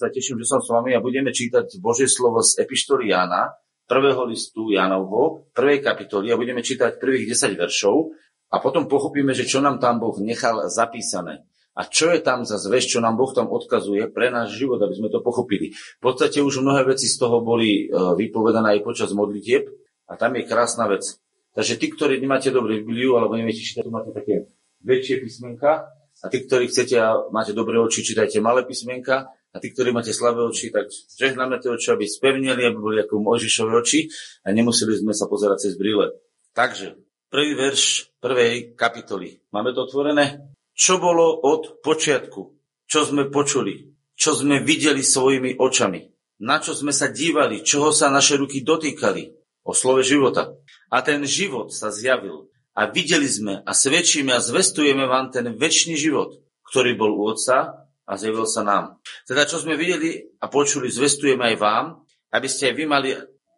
sa 0.00 0.08
teším, 0.08 0.40
že 0.40 0.48
som 0.48 0.64
s 0.64 0.72
vami 0.72 0.96
a 0.96 1.04
budeme 1.04 1.28
čítať 1.28 1.76
Božie 1.84 2.08
slovo 2.08 2.40
z 2.40 2.64
Epištory 2.64 3.12
Jána, 3.12 3.52
prvého 3.84 4.24
listu 4.24 4.72
Jánovho, 4.72 5.52
prvej 5.52 5.84
kapitoly 5.84 6.32
a 6.32 6.40
budeme 6.40 6.64
čítať 6.64 6.96
prvých 6.96 7.36
10 7.36 7.60
veršov 7.60 8.16
a 8.48 8.56
potom 8.64 8.88
pochopíme, 8.88 9.36
že 9.36 9.44
čo 9.44 9.60
nám 9.60 9.76
tam 9.76 10.00
Boh 10.00 10.16
nechal 10.24 10.72
zapísané. 10.72 11.44
A 11.76 11.84
čo 11.84 12.08
je 12.08 12.24
tam 12.24 12.48
za 12.48 12.56
zväz, 12.56 12.88
čo 12.88 13.04
nám 13.04 13.20
Boh 13.20 13.28
tam 13.30 13.52
odkazuje 13.52 14.08
pre 14.08 14.32
náš 14.32 14.56
život, 14.56 14.80
aby 14.80 14.96
sme 14.96 15.12
to 15.12 15.20
pochopili. 15.20 15.76
V 15.76 16.02
podstate 16.02 16.40
už 16.40 16.64
mnohé 16.64 16.88
veci 16.88 17.04
z 17.04 17.20
toho 17.20 17.44
boli 17.44 17.86
e, 17.86 17.94
vypovedané 18.16 18.80
aj 18.80 18.84
počas 18.84 19.12
modlitieb 19.12 19.68
a 20.08 20.16
tam 20.16 20.34
je 20.34 20.48
krásna 20.48 20.88
vec. 20.88 21.04
Takže 21.52 21.76
tí, 21.76 21.92
ktorí 21.92 22.18
nemáte 22.18 22.48
dobré 22.48 22.80
Bibliu 22.80 23.20
alebo 23.20 23.36
neviete 23.36 23.62
čítať, 23.62 23.84
máte 23.92 24.16
také 24.16 24.48
väčšie 24.82 25.22
písmenka, 25.22 25.92
a 26.20 26.26
tí, 26.28 26.44
ktorí 26.44 26.68
chcete 26.68 26.96
a 27.00 27.16
máte 27.32 27.56
dobré 27.56 27.80
oči, 27.80 28.04
čítajte 28.04 28.44
malé 28.44 28.68
písmenka. 28.68 29.32
A 29.50 29.58
tí, 29.58 29.74
ktorí 29.74 29.90
máte 29.90 30.14
slabé 30.14 30.46
oči, 30.46 30.70
tak 30.70 30.86
žehnáme 31.18 31.58
tie 31.58 31.74
oči, 31.74 31.90
aby 31.90 32.06
spevnili, 32.06 32.62
aby 32.62 32.78
boli 32.78 33.02
ako 33.02 33.18
Mojžišové 33.18 33.72
oči 33.74 34.06
a 34.46 34.54
nemuseli 34.54 34.94
sme 35.02 35.10
sa 35.10 35.26
pozerať 35.26 35.66
cez 35.66 35.74
brýle. 35.74 36.14
Takže, 36.54 36.94
prvý 37.30 37.58
verš 37.58 38.14
prvej 38.22 38.78
kapitoly. 38.78 39.42
Máme 39.50 39.74
to 39.74 39.90
otvorené? 39.90 40.54
Čo 40.70 41.02
bolo 41.02 41.34
od 41.34 41.82
počiatku? 41.82 42.40
Čo 42.86 43.00
sme 43.06 43.26
počuli? 43.26 43.90
Čo 44.14 44.38
sme 44.38 44.62
videli 44.62 45.02
svojimi 45.02 45.58
očami? 45.58 46.00
Na 46.40 46.62
čo 46.62 46.72
sme 46.72 46.94
sa 46.94 47.10
dívali? 47.10 47.66
Čoho 47.66 47.90
sa 47.90 48.08
naše 48.08 48.38
ruky 48.38 48.62
dotýkali? 48.62 49.34
O 49.66 49.76
slove 49.76 50.06
života. 50.06 50.56
A 50.88 51.04
ten 51.04 51.20
život 51.26 51.74
sa 51.74 51.92
zjavil 51.92 52.48
a 52.76 52.88
videli 52.88 53.28
sme 53.28 53.60
a 53.60 53.72
svedčíme 53.74 54.32
a 54.32 54.40
zvestujeme 54.40 55.04
vám 55.04 55.28
ten 55.34 55.52
väčší 55.52 55.98
život, 55.98 56.38
ktorý 56.70 56.96
bol 56.96 57.12
u 57.12 57.28
Otca 57.28 57.88
a 58.08 58.12
zjavil 58.16 58.48
sa 58.48 58.64
nám. 58.64 58.84
Teda, 59.28 59.48
čo 59.48 59.60
sme 59.60 59.76
videli 59.76 60.20
a 60.40 60.46
počuli, 60.46 60.88
zvestujeme 60.88 61.54
aj 61.54 61.56
vám, 61.60 61.84
aby 62.30 62.48
ste 62.48 62.70
aj 62.70 62.74
vy 62.74 62.84
mali 62.86 63.10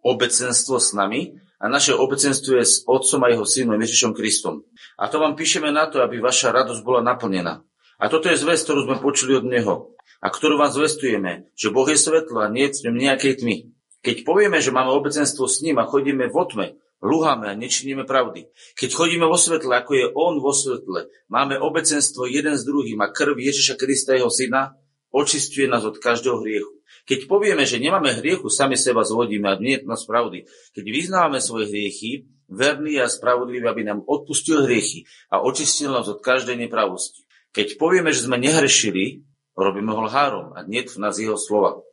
obecenstvo 0.03 0.81
s 0.81 0.97
nami 0.97 1.37
a 1.63 1.71
naše 1.71 1.95
obecenstvo 1.95 2.59
je 2.59 2.67
s 2.67 2.75
Otcom 2.89 3.23
a 3.23 3.31
jeho 3.31 3.47
Synom 3.47 3.79
Ježišom 3.79 4.13
Kristom. 4.17 4.67
A 4.99 5.07
to 5.07 5.23
vám 5.23 5.39
píšeme 5.39 5.71
na 5.71 5.87
to, 5.87 6.03
aby 6.03 6.19
vaša 6.19 6.51
radosť 6.51 6.83
bola 6.83 7.01
naplnená. 7.07 7.63
A 8.03 8.05
toto 8.11 8.27
je 8.27 8.41
zväz, 8.41 8.67
ktorú 8.67 8.91
sme 8.91 8.99
počuli 8.99 9.39
od 9.39 9.47
Neho 9.47 9.95
a 10.19 10.27
ktorú 10.27 10.59
vám 10.59 10.75
zvestujeme, 10.75 11.47
že 11.55 11.71
Boh 11.71 11.87
je 11.87 11.95
svetlo 11.95 12.43
a 12.43 12.51
nie 12.51 12.67
je 12.67 12.91
v 12.91 12.99
nejakej 12.99 13.47
tmy. 13.47 13.71
Keď 14.03 14.27
povieme, 14.27 14.59
že 14.59 14.75
máme 14.75 14.91
obecenstvo 14.91 15.47
s 15.47 15.63
ním 15.63 15.79
a 15.79 15.87
chodíme 15.87 16.27
vo 16.27 16.43
tme, 16.43 16.83
Lúhame 17.03 17.51
a 17.51 17.59
nečiníme 17.59 18.07
pravdy. 18.07 18.47
Keď 18.79 18.95
chodíme 18.95 19.27
vo 19.27 19.35
svetle, 19.35 19.75
ako 19.75 19.93
je 19.99 20.07
On 20.15 20.39
vo 20.39 20.55
svetle, 20.55 21.11
máme 21.27 21.59
obecenstvo 21.59 22.31
jeden 22.31 22.55
s 22.55 22.63
druhým 22.63 23.03
a 23.03 23.11
krv 23.11 23.35
Ježiša 23.43 23.75
Krista, 23.75 24.15
jeho 24.15 24.31
syna, 24.31 24.79
očistuje 25.13 25.69
nás 25.69 25.85
od 25.85 26.01
každého 26.01 26.41
hriechu. 26.41 26.81
Keď 27.07 27.27
povieme, 27.31 27.69
že 27.69 27.83
nemáme 27.83 28.17
hriechu, 28.19 28.49
sami 28.49 28.79
seba 28.79 29.05
zvodíme 29.07 29.53
a 29.53 29.59
nie 29.59 29.79
je 29.79 29.87
nás 29.87 30.07
pravdy. 30.09 30.49
Keď 30.73 30.85
vyznávame 30.87 31.39
svoje 31.39 31.69
hriechy, 31.69 32.27
verný 32.49 32.99
a 33.03 33.11
spravodlivý, 33.11 33.69
aby 33.69 33.83
nám 33.85 34.03
odpustil 34.07 34.65
hriechy 34.65 35.05
a 35.29 35.43
očistil 35.43 35.93
nás 35.93 36.07
od 36.09 36.25
každej 36.25 36.57
nepravosti. 36.57 37.27
Keď 37.53 37.77
povieme, 37.77 38.15
že 38.15 38.25
sme 38.25 38.41
nehrešili, 38.41 39.27
robíme 39.53 39.93
ho 39.93 40.09
lhárom 40.09 40.57
a 40.57 40.65
nie 40.65 40.87
v 40.87 40.97
nás 41.03 41.21
jeho 41.21 41.37
slova. 41.37 41.85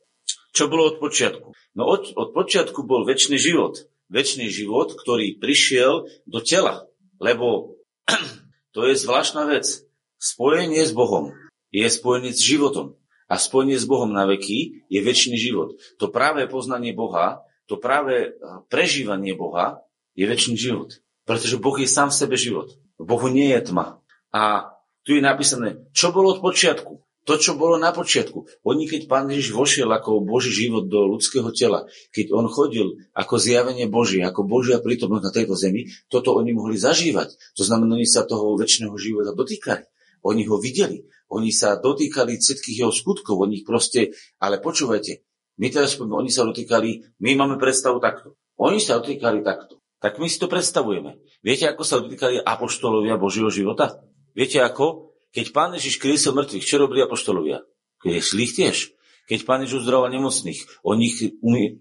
Čo 0.56 0.72
bolo 0.72 0.96
od 0.96 0.96
počiatku? 0.98 1.52
No 1.76 1.84
od, 1.90 2.16
od 2.16 2.32
počiatku 2.32 2.86
bol 2.88 3.06
väčší 3.06 3.38
život 3.38 3.90
väčší 4.10 4.50
život, 4.50 4.98
ktorý 4.98 5.38
prišiel 5.38 6.10
do 6.26 6.40
tela. 6.42 6.90
Lebo 7.22 7.78
to 8.76 8.90
je 8.90 8.98
zvláštna 8.98 9.46
vec. 9.48 9.86
Spojenie 10.20 10.84
s 10.84 10.92
Bohom 10.92 11.32
je 11.72 11.88
spojenie 11.88 12.36
s 12.36 12.44
životom. 12.44 12.99
A 13.30 13.38
spojenie 13.38 13.78
s 13.78 13.86
Bohom 13.86 14.10
na 14.10 14.26
veky 14.26 14.90
je 14.90 15.00
väčší 15.00 15.38
život. 15.38 15.78
To 16.02 16.10
práve 16.10 16.50
poznanie 16.50 16.98
Boha, 16.98 17.46
to 17.70 17.78
práve 17.78 18.34
prežívanie 18.74 19.38
Boha 19.38 19.86
je 20.18 20.26
väčší 20.26 20.58
život. 20.58 20.98
Pretože 21.30 21.62
Boh 21.62 21.78
je 21.78 21.86
sám 21.86 22.10
v 22.10 22.20
sebe 22.26 22.34
život. 22.34 22.74
Bohu 22.98 23.30
nie 23.30 23.54
je 23.54 23.70
tma. 23.70 24.02
A 24.34 24.74
tu 25.06 25.14
je 25.14 25.22
napísané, 25.22 25.78
čo 25.94 26.10
bolo 26.10 26.34
od 26.34 26.42
počiatku. 26.42 27.06
To, 27.30 27.38
čo 27.38 27.54
bolo 27.54 27.78
na 27.78 27.94
počiatku. 27.94 28.66
Oni, 28.66 28.90
keď 28.90 29.06
pán 29.06 29.30
Ježiš 29.30 29.54
vošiel 29.54 29.86
ako 29.86 30.26
Boží 30.26 30.50
život 30.50 30.90
do 30.90 31.06
ľudského 31.06 31.54
tela, 31.54 31.86
keď 32.10 32.34
on 32.34 32.50
chodil 32.50 32.98
ako 33.14 33.38
zjavenie 33.38 33.86
Božie, 33.86 34.26
ako 34.26 34.50
Božia 34.50 34.82
prítomnosť 34.82 35.26
na 35.30 35.30
tejto 35.30 35.54
zemi, 35.54 35.94
toto 36.10 36.34
oni 36.34 36.58
mohli 36.58 36.82
zažívať. 36.82 37.38
To 37.54 37.62
znamená, 37.62 38.02
oni 38.02 38.10
sa 38.10 38.26
toho 38.26 38.58
väčšného 38.58 38.98
života 38.98 39.38
dotýkali. 39.38 39.86
Oni 40.26 40.44
ho 40.48 40.60
videli. 40.60 41.04
Oni 41.30 41.54
sa 41.54 41.78
dotýkali 41.78 42.42
všetkých 42.42 42.86
jeho 42.86 42.94
skutkov. 42.94 43.40
Oni 43.46 43.62
ich 43.62 43.66
proste... 43.68 44.14
Ale 44.42 44.58
počúvajte, 44.60 45.22
my 45.60 45.68
teraz 45.68 46.00
povieme, 46.00 46.16
oni 46.16 46.32
sa 46.32 46.48
dotýkali, 46.48 47.20
my 47.20 47.32
máme 47.36 47.56
predstavu 47.60 48.00
takto. 48.00 48.40
Oni 48.60 48.80
sa 48.80 49.00
dotýkali 49.00 49.44
takto. 49.44 49.80
Tak 50.00 50.16
my 50.16 50.28
si 50.32 50.40
to 50.40 50.48
predstavujeme. 50.48 51.20
Viete, 51.44 51.68
ako 51.68 51.84
sa 51.84 52.00
dotýkali 52.00 52.40
apoštolovia 52.40 53.20
Božieho 53.20 53.52
života? 53.52 54.00
Viete 54.32 54.64
ako? 54.64 55.12
Keď 55.36 55.46
pán 55.52 55.76
Ježiš 55.76 56.00
kriesol 56.00 56.40
mŕtvych, 56.40 56.66
čo 56.66 56.80
robili 56.80 57.04
apoštolovia? 57.04 57.62
Kriesli 58.00 58.48
ich 58.48 58.56
tiež. 58.56 58.96
Keď 59.30 59.46
pán 59.46 59.62
Ježiš 59.62 59.86
uzdravoval 59.86 60.10
nemocných, 60.10 60.82
oni 60.82 61.04
ich, 61.06 61.18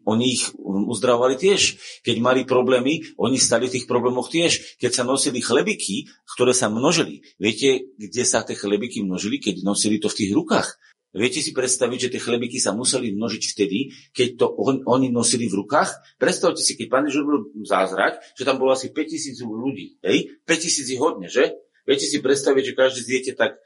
oni 0.04 0.26
ich 0.28 0.52
uzdravovali 0.68 1.40
tiež. 1.40 1.80
Keď 2.04 2.16
mali 2.20 2.44
problémy, 2.44 3.16
oni 3.16 3.40
stali 3.40 3.72
v 3.72 3.80
tých 3.80 3.88
problémoch 3.88 4.28
tiež. 4.28 4.76
Keď 4.76 4.92
sa 4.92 5.08
nosili 5.08 5.40
chlebiky, 5.40 6.12
ktoré 6.36 6.52
sa 6.52 6.68
množili. 6.68 7.24
Viete, 7.40 7.88
kde 7.96 8.24
sa 8.28 8.44
tie 8.44 8.52
chlebiky 8.52 9.00
množili? 9.00 9.40
Keď 9.40 9.64
nosili 9.64 9.96
to 9.96 10.12
v 10.12 10.18
tých 10.20 10.32
rukách. 10.36 10.76
Viete 11.16 11.40
si 11.40 11.56
predstaviť, 11.56 11.98
že 12.04 12.12
tie 12.12 12.20
chlebiky 12.20 12.60
sa 12.60 12.76
museli 12.76 13.16
množiť 13.16 13.42
vtedy, 13.56 13.96
keď 14.12 14.28
to 14.44 14.46
on, 14.52 14.84
oni 14.84 15.08
nosili 15.08 15.48
v 15.48 15.64
rukách? 15.64 16.20
Predstavte 16.20 16.60
si, 16.60 16.76
keď 16.76 16.86
pán 16.92 17.08
Ježiš 17.08 17.24
robil 17.24 17.48
zázrak, 17.64 18.20
že 18.36 18.44
tam 18.44 18.60
bolo 18.60 18.76
asi 18.76 18.92
5000 18.92 19.40
ľudí. 19.40 19.96
Hej? 20.04 20.36
5000 20.44 20.84
je 20.84 20.98
hodne, 21.00 21.26
že? 21.32 21.56
Viete 21.88 22.04
si 22.04 22.20
predstaviť, 22.20 22.62
že 22.68 22.76
každý 22.76 23.00
zjete 23.00 23.32
tak 23.32 23.56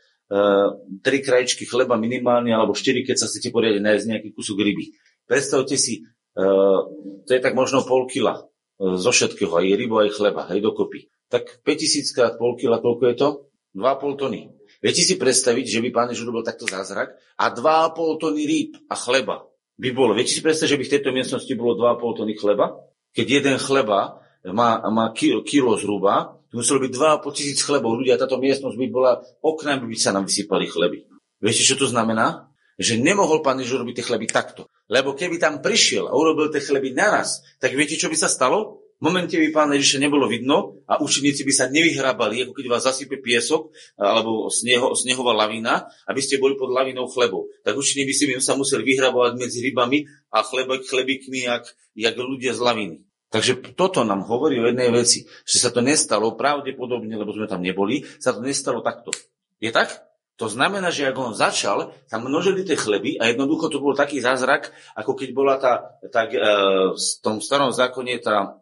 tri 1.02 1.18
krajičky 1.20 1.68
chleba 1.68 2.00
minimálne, 2.00 2.54
alebo 2.56 2.72
štyri, 2.72 3.04
keď 3.04 3.16
sa 3.20 3.26
chcete 3.28 3.52
poriadne 3.52 3.84
nájsť 3.84 4.06
nejaký 4.08 4.28
kusok 4.32 4.64
ryby. 4.64 4.96
Predstavte 5.28 5.76
si, 5.76 6.04
uh, 6.36 6.80
to 7.24 7.30
je 7.30 7.40
tak 7.40 7.52
možno 7.52 7.84
pol 7.84 8.08
kila 8.08 8.40
uh, 8.40 8.96
zo 8.96 9.12
všetkého, 9.12 9.52
aj 9.52 9.76
rybu, 9.76 9.96
aj 10.08 10.10
chleba, 10.16 10.48
aj 10.48 10.58
dokopy. 10.60 11.12
Tak 11.28 11.64
5000 11.64 12.16
krát 12.16 12.32
pol 12.36 12.56
kila, 12.56 12.80
koľko 12.80 13.04
je 13.12 13.16
to? 13.16 13.28
2,5 13.76 14.20
tony. 14.20 14.52
Viete 14.84 15.00
si 15.00 15.14
predstaviť, 15.16 15.64
že 15.64 15.80
by 15.80 15.88
pán 15.94 16.08
Ježiš 16.12 16.28
robil 16.28 16.44
takto 16.44 16.68
zázrak 16.68 17.16
a 17.40 17.44
2,5 17.48 18.20
tony 18.20 18.44
rýb 18.44 18.76
a 18.90 18.94
chleba 18.98 19.48
by 19.80 19.88
bolo. 19.96 20.12
Viete 20.12 20.34
si 20.34 20.44
predstaviť, 20.44 20.70
že 20.76 20.78
by 20.80 20.84
v 20.84 20.94
tejto 20.98 21.10
miestnosti 21.14 21.52
bolo 21.56 21.78
2,5 21.78 22.18
tony 22.18 22.34
chleba? 22.36 22.76
Keď 23.16 23.26
jeden 23.28 23.56
chleba 23.56 24.20
má, 24.50 24.82
má 24.90 25.06
kilo, 25.14 25.46
kilo 25.46 25.78
zhruba, 25.78 26.41
muselo 26.52 26.84
byť 26.84 26.92
2,5 26.92 27.36
tisíc 27.36 27.60
chlebov. 27.64 27.96
Ľudia, 27.98 28.20
táto 28.20 28.36
miestnosť 28.36 28.76
by 28.76 28.86
bola, 28.92 29.24
oknami 29.40 29.88
by 29.88 29.96
sa 29.96 30.12
nám 30.12 30.28
vysypali 30.28 30.68
chleby. 30.68 31.08
Viete, 31.42 31.64
čo 31.64 31.74
to 31.74 31.88
znamená? 31.88 32.52
Že 32.78 33.02
nemohol 33.02 33.42
pán 33.42 33.60
Ježiš 33.60 33.82
robiť 33.82 34.00
tie 34.00 34.06
chleby 34.06 34.26
takto. 34.30 34.70
Lebo 34.86 35.16
keby 35.16 35.40
tam 35.40 35.64
prišiel 35.64 36.08
a 36.08 36.14
urobil 36.14 36.52
tie 36.52 36.60
chleby 36.62 36.92
naraz, 36.92 37.40
tak 37.58 37.72
viete, 37.72 37.96
čo 37.96 38.12
by 38.12 38.16
sa 38.16 38.28
stalo? 38.28 38.84
V 39.02 39.10
momente 39.10 39.34
by 39.34 39.50
pána 39.50 39.74
Ježiša 39.74 39.98
nebolo 39.98 40.30
vidno 40.30 40.78
a 40.86 41.02
učeníci 41.02 41.42
by 41.42 41.50
sa 41.50 41.66
nevyhrabali, 41.66 42.46
ako 42.46 42.54
keď 42.54 42.66
vás 42.70 42.86
zasype 42.86 43.18
piesok 43.18 43.74
alebo 43.98 44.46
sneho, 44.46 44.94
snehová 44.94 45.34
lavína, 45.34 45.90
aby 46.06 46.22
ste 46.22 46.38
boli 46.38 46.54
pod 46.54 46.70
lavinou 46.70 47.10
chlebov. 47.10 47.50
Tak 47.66 47.74
učeníci 47.74 48.30
by 48.30 48.38
sa 48.38 48.54
museli 48.54 48.86
vyhrabovať 48.86 49.34
medzi 49.34 49.58
rybami 49.58 50.06
a 50.30 50.46
chlebek, 50.46 50.86
chlebíkmi, 50.86 51.50
jak, 51.50 51.66
jak 51.98 52.14
ľudia 52.14 52.54
z 52.54 52.62
laviny. 52.62 52.96
Takže 53.32 53.72
toto 53.72 54.04
nám 54.04 54.28
hovorí 54.28 54.60
o 54.60 54.68
jednej 54.68 54.92
veci, 54.92 55.24
že 55.48 55.56
sa 55.56 55.72
to 55.72 55.80
nestalo 55.80 56.36
pravdepodobne, 56.36 57.16
lebo 57.16 57.32
sme 57.32 57.48
tam 57.48 57.64
neboli, 57.64 58.04
sa 58.20 58.36
to 58.36 58.44
nestalo 58.44 58.84
takto. 58.84 59.08
Je 59.56 59.72
tak? 59.72 60.04
To 60.36 60.52
znamená, 60.52 60.92
že 60.92 61.08
ak 61.08 61.16
on 61.16 61.32
začal, 61.32 61.96
tam 62.12 62.28
množili 62.28 62.60
tie 62.66 62.76
chleby 62.76 63.16
a 63.16 63.32
jednoducho 63.32 63.72
to 63.72 63.80
bol 63.80 63.96
taký 63.96 64.20
zázrak, 64.20 64.68
ako 64.92 65.16
keď 65.16 65.28
bola 65.32 65.54
tá, 65.56 65.96
tá 66.12 66.28
e, 66.28 66.36
v 66.92 67.08
tom 67.24 67.40
starom 67.40 67.72
zákone 67.72 68.20
tá, 68.20 68.60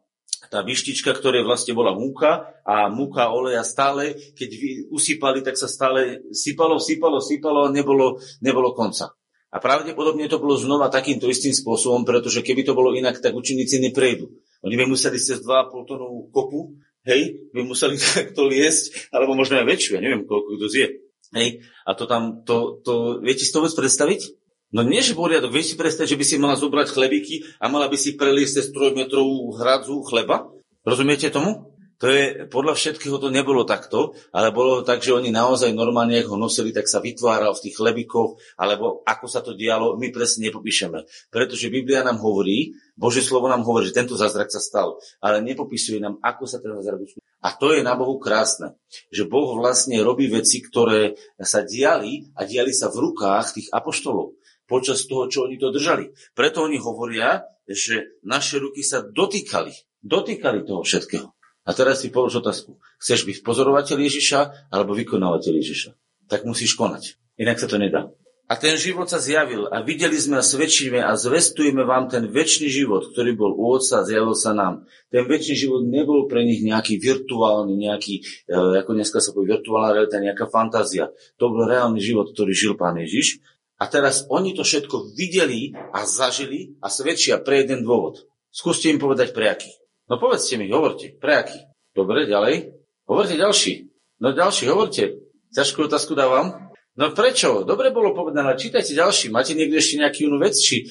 tá 0.50 0.62
vyštička, 0.62 1.14
ktorá 1.18 1.42
vlastne 1.42 1.74
bola 1.74 1.90
múka 1.90 2.54
a 2.62 2.86
múka 2.90 3.30
oleja 3.30 3.66
stále, 3.66 4.18
keď 4.38 4.50
usypali, 4.92 5.42
tak 5.42 5.58
sa 5.58 5.66
stále 5.66 6.26
sypalo, 6.30 6.78
sypalo, 6.78 7.18
sypalo 7.18 7.66
a 7.66 7.72
nebolo, 7.74 8.22
nebolo 8.38 8.70
konca. 8.70 9.14
A 9.50 9.58
pravdepodobne 9.58 10.30
to 10.30 10.38
bolo 10.38 10.54
znova 10.54 10.92
takýmto 10.94 11.26
istým 11.26 11.50
spôsobom, 11.50 12.06
pretože 12.06 12.44
keby 12.44 12.62
to 12.62 12.76
bolo 12.76 12.94
inak, 12.94 13.18
tak 13.18 13.34
učeníci 13.34 13.82
neprejdú. 13.82 14.30
Oni 14.60 14.74
by 14.76 14.84
museli 14.88 15.16
cez 15.16 15.40
2,5 15.40 15.88
tónovú 15.88 16.28
kopu, 16.28 16.76
hej, 17.08 17.50
by 17.56 17.64
museli 17.64 17.96
takto 18.16 18.44
liesť, 18.44 19.12
alebo 19.14 19.32
možno 19.36 19.60
aj 19.60 19.66
väčšiu, 19.68 19.96
ja 19.96 20.00
neviem, 20.04 20.28
koľko 20.28 20.60
kto 20.60 20.66
zje. 20.68 20.86
Hej, 21.30 21.62
a 21.86 21.90
to 21.94 22.04
tam, 22.10 22.42
to, 22.42 22.82
to, 22.82 23.22
viete 23.22 23.46
si 23.46 23.54
to 23.54 23.62
vôbec 23.62 23.76
predstaviť? 23.78 24.34
No 24.70 24.86
nie, 24.86 25.02
že 25.02 25.18
poriadok, 25.18 25.50
viete 25.50 25.74
si 25.74 25.78
predstaviť, 25.78 26.10
že 26.14 26.18
by 26.18 26.24
si 26.26 26.34
mala 26.38 26.54
zobrať 26.58 26.94
chlebíky 26.94 27.42
a 27.58 27.66
mala 27.66 27.90
by 27.90 27.98
si 27.98 28.14
preliesť 28.14 28.62
cez 28.62 28.66
trojmetrovú 28.70 29.54
hradzu 29.58 30.02
chleba? 30.06 30.46
Rozumiete 30.86 31.30
tomu? 31.30 31.69
To 32.00 32.08
je, 32.08 32.48
podľa 32.48 32.80
všetkého 32.80 33.20
to 33.20 33.28
nebolo 33.28 33.68
takto, 33.68 34.16
ale 34.32 34.56
bolo 34.56 34.80
tak, 34.80 35.04
že 35.04 35.12
oni 35.12 35.28
naozaj 35.28 35.68
normálne, 35.76 36.16
ak 36.16 36.32
ho 36.32 36.40
nosili, 36.40 36.72
tak 36.72 36.88
sa 36.88 36.96
vytváral 36.96 37.52
v 37.52 37.68
tých 37.68 37.76
chlebikoch, 37.76 38.40
alebo 38.56 39.04
ako 39.04 39.26
sa 39.28 39.44
to 39.44 39.52
dialo, 39.52 40.00
my 40.00 40.08
presne 40.08 40.48
nepopíšeme. 40.48 41.04
Pretože 41.28 41.68
Biblia 41.68 42.00
nám 42.00 42.16
hovorí, 42.24 42.72
Božie 42.96 43.20
slovo 43.20 43.52
nám 43.52 43.68
hovorí, 43.68 43.92
že 43.92 44.00
tento 44.00 44.16
zázrak 44.16 44.48
sa 44.48 44.64
stal, 44.64 44.96
ale 45.20 45.44
nepopisuje 45.44 46.00
nám, 46.00 46.16
ako 46.24 46.48
sa 46.48 46.56
ten 46.64 46.72
zázrak 46.80 47.04
uskutočnil. 47.04 47.28
A 47.40 47.48
to 47.56 47.72
je 47.76 47.84
na 47.84 47.92
Bohu 47.96 48.16
krásne, 48.16 48.80
že 49.12 49.28
Boh 49.28 49.56
vlastne 49.56 50.00
robí 50.00 50.28
veci, 50.28 50.64
ktoré 50.64 51.20
sa 51.40 51.64
diali 51.64 52.32
a 52.36 52.48
diali 52.48 52.72
sa 52.72 52.88
v 52.88 53.12
rukách 53.12 53.60
tých 53.60 53.68
apoštolov 53.76 54.40
počas 54.64 55.04
toho, 55.04 55.28
čo 55.28 55.44
oni 55.44 55.60
to 55.60 55.68
držali. 55.68 56.12
Preto 56.32 56.64
oni 56.64 56.80
hovoria, 56.80 57.44
že 57.68 58.20
naše 58.24 58.62
ruky 58.62 58.80
sa 58.86 59.04
dotýkali, 59.04 60.00
dotýkali 60.00 60.64
toho 60.64 60.80
všetkého. 60.86 61.28
A 61.70 61.74
teraz 61.76 62.02
si 62.02 62.10
polož 62.10 62.42
otázku. 62.42 62.82
Chceš 62.98 63.22
byť 63.30 63.36
pozorovateľ 63.46 63.94
Ježiša 63.94 64.74
alebo 64.74 64.90
vykonávateľ 64.98 65.54
Ježiša? 65.62 65.90
Tak 66.26 66.42
musíš 66.42 66.74
konať. 66.74 67.14
Inak 67.38 67.62
sa 67.62 67.70
to 67.70 67.78
nedá. 67.78 68.10
A 68.50 68.58
ten 68.58 68.74
život 68.74 69.06
sa 69.06 69.22
zjavil 69.22 69.70
a 69.70 69.78
videli 69.78 70.18
sme 70.18 70.42
a 70.42 70.44
svedčíme 70.44 70.98
a 70.98 71.14
zvestujeme 71.14 71.86
vám 71.86 72.10
ten 72.10 72.26
väčší 72.26 72.66
život, 72.66 73.14
ktorý 73.14 73.38
bol 73.38 73.54
u 73.54 73.78
Otca 73.78 74.02
a 74.02 74.06
zjavil 74.06 74.34
sa 74.34 74.50
nám. 74.50 74.90
Ten 75.06 75.22
väčší 75.30 75.54
život 75.54 75.86
nebol 75.86 76.26
pre 76.26 76.42
nich 76.42 76.58
nejaký 76.58 76.98
virtuálny, 76.98 77.78
nejaký, 77.78 78.26
e, 78.50 78.82
ako 78.82 78.90
dneska 78.98 79.22
sa 79.22 79.30
povie, 79.30 79.54
virtuálna 79.54 79.94
realita, 79.94 80.18
nejaká 80.18 80.50
fantázia. 80.50 81.14
To 81.38 81.54
bol 81.54 81.70
reálny 81.70 82.02
život, 82.02 82.34
ktorý 82.34 82.50
žil 82.50 82.74
Pán 82.74 82.98
Ježiš. 82.98 83.38
A 83.78 83.86
teraz 83.86 84.26
oni 84.26 84.58
to 84.58 84.66
všetko 84.66 85.14
videli 85.14 85.70
a 85.94 86.02
zažili 86.02 86.74
a 86.82 86.90
svedčia 86.90 87.38
pre 87.38 87.62
jeden 87.62 87.86
dôvod. 87.86 88.26
Skúste 88.50 88.90
im 88.90 88.98
povedať 88.98 89.30
pre 89.30 89.46
aký. 89.46 89.70
No 90.10 90.18
povedzte 90.18 90.58
mi, 90.58 90.66
hovorte, 90.66 91.14
pre 91.22 91.46
aký? 91.46 91.70
Dobre, 91.94 92.26
ďalej. 92.26 92.74
Hovorte 93.06 93.38
ďalší. 93.38 93.94
No 94.18 94.34
ďalší, 94.34 94.66
hovorte. 94.66 95.22
Ťažkú 95.54 95.86
otázku 95.86 96.18
dávam. 96.18 96.74
No 96.98 97.14
prečo? 97.14 97.62
Dobre 97.62 97.94
bolo 97.94 98.10
povedané, 98.10 98.58
čítajte 98.58 98.90
ďalší. 98.90 99.30
Máte 99.30 99.54
niekde 99.54 99.78
ešte 99.78 100.02
nejaký 100.02 100.26
inú 100.26 100.42
vec? 100.42 100.58
Či... 100.58 100.90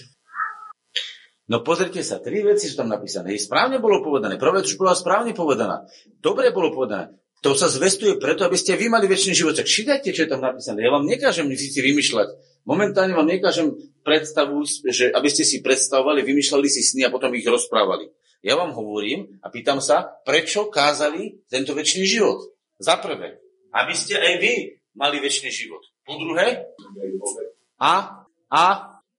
No 1.52 1.60
pozrite 1.66 2.00
sa, 2.00 2.24
tri 2.24 2.46
veci 2.48 2.72
sú 2.72 2.80
tam 2.80 2.88
napísané. 2.88 3.36
Správne 3.36 3.84
bolo 3.84 4.00
povedané. 4.00 4.40
Prvá 4.40 4.64
vec 4.64 4.72
už 4.72 4.80
bola 4.80 4.96
správne 4.96 5.36
povedaná. 5.36 5.84
Dobre 6.24 6.56
bolo 6.56 6.72
povedané. 6.72 7.20
To 7.44 7.56
sa 7.56 7.72
zvestuje 7.72 8.20
preto, 8.20 8.44
aby 8.44 8.56
ste 8.56 8.76
vy 8.76 8.92
mali 8.92 9.08
väčší 9.08 9.32
život. 9.36 9.56
Tak 9.56 9.68
čítajte, 9.68 10.12
čo 10.12 10.28
je 10.28 10.32
tam 10.32 10.44
napísané. 10.44 10.84
Ja 10.84 10.92
vám 10.92 11.08
nekážem 11.08 11.48
si 11.56 11.80
vymýšľať. 11.80 12.36
Momentálne 12.68 13.16
vám 13.16 13.28
nekážem 13.28 13.76
predstavu, 14.04 14.64
že 14.92 15.12
aby 15.12 15.28
ste 15.32 15.48
si 15.48 15.64
predstavovali, 15.64 16.24
vymýšľali 16.24 16.68
si 16.68 16.84
sny 16.84 17.08
a 17.08 17.14
potom 17.14 17.32
ich 17.36 17.48
rozprávali. 17.48 18.12
Ja 18.40 18.56
vám 18.56 18.72
hovorím 18.72 19.36
a 19.44 19.52
pýtam 19.52 19.84
sa, 19.84 20.16
prečo 20.24 20.72
kázali 20.72 21.44
tento 21.52 21.76
väčší 21.76 22.08
život? 22.08 22.56
Za 22.80 22.96
prvé, 22.96 23.36
aby 23.76 23.92
ste 23.92 24.16
aj 24.16 24.40
vy 24.40 24.54
mali 24.96 25.20
väčší 25.20 25.52
život. 25.52 25.84
Po 26.08 26.16
druhé, 26.16 26.64
a, 27.76 28.24
a, 28.48 28.66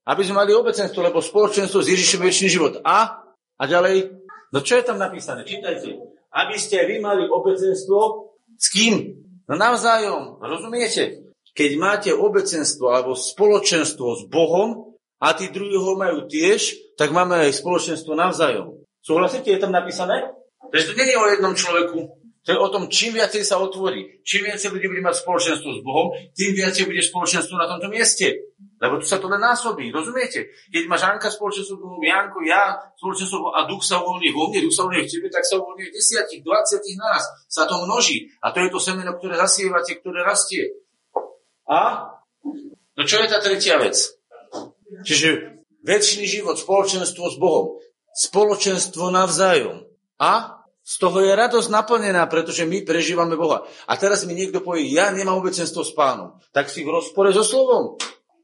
aby 0.09 0.21
sme 0.25 0.41
mali 0.41 0.57
obecenstvo, 0.57 1.05
lebo 1.05 1.21
spoločenstvo 1.21 1.85
s 1.85 1.91
Ježišom 1.93 2.25
väčší 2.25 2.49
život. 2.49 2.81
A, 2.81 3.21
a 3.57 3.63
ďalej, 3.69 4.09
no 4.49 4.59
čo 4.65 4.81
je 4.81 4.83
tam 4.89 4.97
napísané? 4.97 5.45
Čítajte. 5.45 6.01
Aby 6.33 6.57
ste 6.57 6.81
vy 6.89 6.97
mali 6.97 7.29
obecenstvo 7.29 8.33
s 8.57 8.73
kým? 8.73 9.21
No 9.45 9.53
navzájom, 9.53 10.41
rozumiete? 10.41 11.29
Keď 11.53 11.71
máte 11.77 12.09
obecenstvo 12.09 12.89
alebo 12.89 13.13
spoločenstvo 13.13 14.07
s 14.17 14.21
Bohom 14.25 14.97
a 15.21 15.37
tí 15.37 15.53
druhí 15.53 15.77
ho 15.77 15.93
majú 15.93 16.25
tiež, 16.25 16.73
tak 16.97 17.13
máme 17.13 17.37
aj 17.37 17.61
spoločenstvo 17.61 18.17
navzájom. 18.17 18.80
Súhlasíte, 19.01 19.49
je 19.49 19.61
tam 19.61 19.73
napísané? 19.73 20.29
Takže 20.69 20.93
to 20.93 20.97
nie 20.97 21.09
je 21.09 21.17
o 21.17 21.25
jednom 21.27 21.53
človeku. 21.57 22.21
To 22.41 22.49
je 22.49 22.57
o 22.57 22.73
tom, 22.73 22.89
čím 22.89 23.13
viacej 23.13 23.45
sa 23.45 23.61
otvorí. 23.61 24.25
Čím 24.25 24.49
viacej 24.49 24.73
ľudí 24.73 24.89
bude 24.89 25.05
mať 25.05 25.21
spoločenstvo 25.21 25.69
s 25.77 25.79
Bohom, 25.85 26.09
tým 26.33 26.57
viacej 26.57 26.89
bude 26.89 27.01
spoločenstvo 27.05 27.53
na 27.53 27.69
tomto 27.69 27.85
mieste. 27.85 28.49
Lebo 28.81 28.97
tu 28.97 29.05
sa 29.05 29.21
to 29.21 29.29
len 29.29 29.37
násobí, 29.37 29.93
rozumiete? 29.93 30.49
Keď 30.73 30.89
máš 30.89 31.05
Anka 31.05 31.29
spoločenstvo 31.29 31.77
s 31.77 31.81
Bohom, 31.85 32.01
Janko, 32.01 32.41
ja 32.41 32.81
spoločenstvo 32.97 33.53
a 33.53 33.69
duch 33.69 33.85
sa 33.85 34.01
uvoľní 34.01 34.33
vo 34.33 34.49
mne, 34.49 34.65
duch 34.65 34.73
sa 34.73 34.89
uvoľní 34.89 35.05
v 35.05 35.11
tebe, 35.13 35.27
tak 35.29 35.45
sa 35.45 35.61
uvoľní 35.61 35.83
v 35.85 35.93
desiatich, 35.93 36.41
dvaciatich 36.41 36.97
nás. 36.97 37.23
Sa 37.45 37.69
to 37.69 37.77
množí. 37.85 38.33
A 38.41 38.49
to 38.49 38.65
je 38.65 38.73
to 38.73 38.81
semeno, 38.81 39.13
ktoré 39.21 39.37
zasievate, 39.37 40.01
ktoré 40.01 40.25
rastie. 40.25 40.81
A? 41.69 42.09
No 42.97 43.01
čo 43.05 43.21
je 43.21 43.29
tá 43.29 43.37
tretia 43.37 43.77
vec? 43.77 44.17
Čiže 45.05 45.61
väčší 45.85 46.25
život, 46.25 46.57
spoločenstvo 46.57 47.29
s 47.29 47.37
Bohom 47.37 47.77
spoločenstvo 48.15 49.09
navzájom. 49.11 49.87
A 50.21 50.61
z 50.81 50.93
toho 50.97 51.23
je 51.23 51.31
radosť 51.31 51.69
naplnená, 51.71 52.25
pretože 52.27 52.67
my 52.67 52.83
prežívame 52.83 53.37
Boha. 53.37 53.63
A 53.87 53.93
teraz 53.95 54.27
mi 54.27 54.33
niekto 54.35 54.59
povie, 54.59 54.91
ja 54.91 55.13
nemám 55.13 55.39
obecenstvo 55.39 55.85
s 55.85 55.95
pánom. 55.95 56.41
Tak 56.51 56.67
si 56.67 56.83
v 56.83 56.91
rozpore 56.91 57.31
so 57.31 57.45
slovom. 57.45 57.95